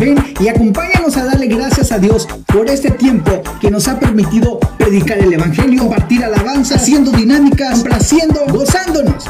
Ven 0.00 0.16
y 0.38 0.48
acompáñanos 0.48 1.16
a 1.16 1.24
darle 1.24 1.46
gracias 1.48 1.90
a 1.90 1.98
Dios 1.98 2.28
por 2.46 2.68
este 2.68 2.90
tiempo 2.90 3.42
que 3.60 3.70
nos 3.70 3.88
ha 3.88 3.98
permitido 3.98 4.60
predicar 4.78 5.18
el 5.18 5.32
Evangelio, 5.32 5.80
compartir 5.80 6.24
alabanza, 6.24 6.76
haciendo 6.76 7.10
dinámicas, 7.10 7.80
complaciendo, 7.80 8.40
gozándonos. 8.48 9.24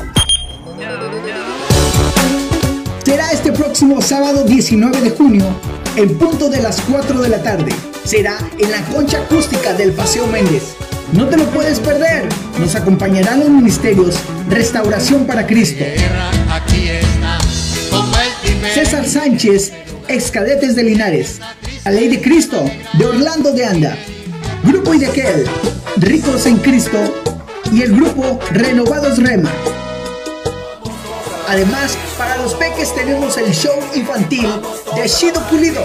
Será 3.05 3.33
este 3.33 3.53
próximo 3.53 4.03
sábado 4.03 4.45
19 4.45 5.01
de 5.01 5.11
junio, 5.11 5.47
en 5.97 6.19
punto 6.19 6.51
de 6.51 6.61
las 6.61 6.83
4 6.83 7.23
de 7.23 7.29
la 7.31 7.43
tarde. 7.43 7.73
Será 8.05 8.37
en 8.59 8.71
la 8.71 8.83
concha 8.85 9.19
acústica 9.23 9.73
del 9.73 9.93
Paseo 9.93 10.27
Méndez. 10.27 10.75
No 11.15 11.27
te 11.29 11.39
lo 11.39 11.45
puedes 11.47 11.81
perder. 11.81 12.29
Nos 12.61 12.75
acompañarán 12.75 13.41
los 13.41 13.49
ministerios 13.49 14.17
Restauración 14.51 15.27
para 15.27 15.47
Cristo. 15.47 15.85
César 18.75 19.07
Sánchez, 19.07 19.73
ex 20.09 20.31
cadetes 20.31 20.75
de 20.75 20.83
Linares. 20.83 21.41
La 21.85 21.91
Ley 21.91 22.09
de 22.09 22.21
Cristo, 22.21 22.65
de 22.95 23.07
Orlando 23.07 23.53
de 23.53 23.65
Anda. 23.65 23.97
Grupo 24.65 24.95
Idequel, 24.95 25.47
Ricos 25.97 26.47
en 26.47 26.57
Cristo. 26.59 26.99
Y 27.73 27.83
el 27.83 27.95
grupo 27.95 28.39
Renovados 28.51 29.19
Rema. 29.19 29.53
Además, 31.49 31.97
para 32.17 32.37
los 32.39 32.55
peques 32.55 32.95
tenemos 32.95 33.37
el 33.37 33.53
show 33.53 33.79
infantil 33.95 34.49
de 34.95 35.09
Shido 35.09 35.41
Pulido. 35.49 35.85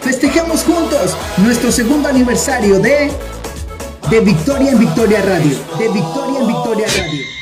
Festejamos 0.00 0.62
juntos 0.62 1.16
nuestro 1.38 1.72
segundo 1.72 2.08
aniversario 2.08 2.78
de 2.78 3.10
De 4.10 4.20
Victoria 4.20 4.72
en 4.72 4.78
Victoria 4.78 5.20
Radio. 5.22 5.58
De 5.78 5.88
Victoria 5.88 6.40
en 6.40 6.46
Victoria 6.46 6.86
Radio. 6.86 7.35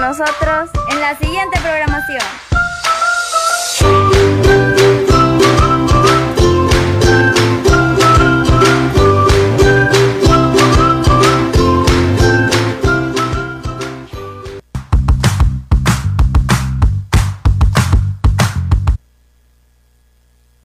Nosotros 0.00 0.70
en 0.90 1.00
la 1.00 1.14
siguiente 1.18 1.60
programación. 1.60 2.22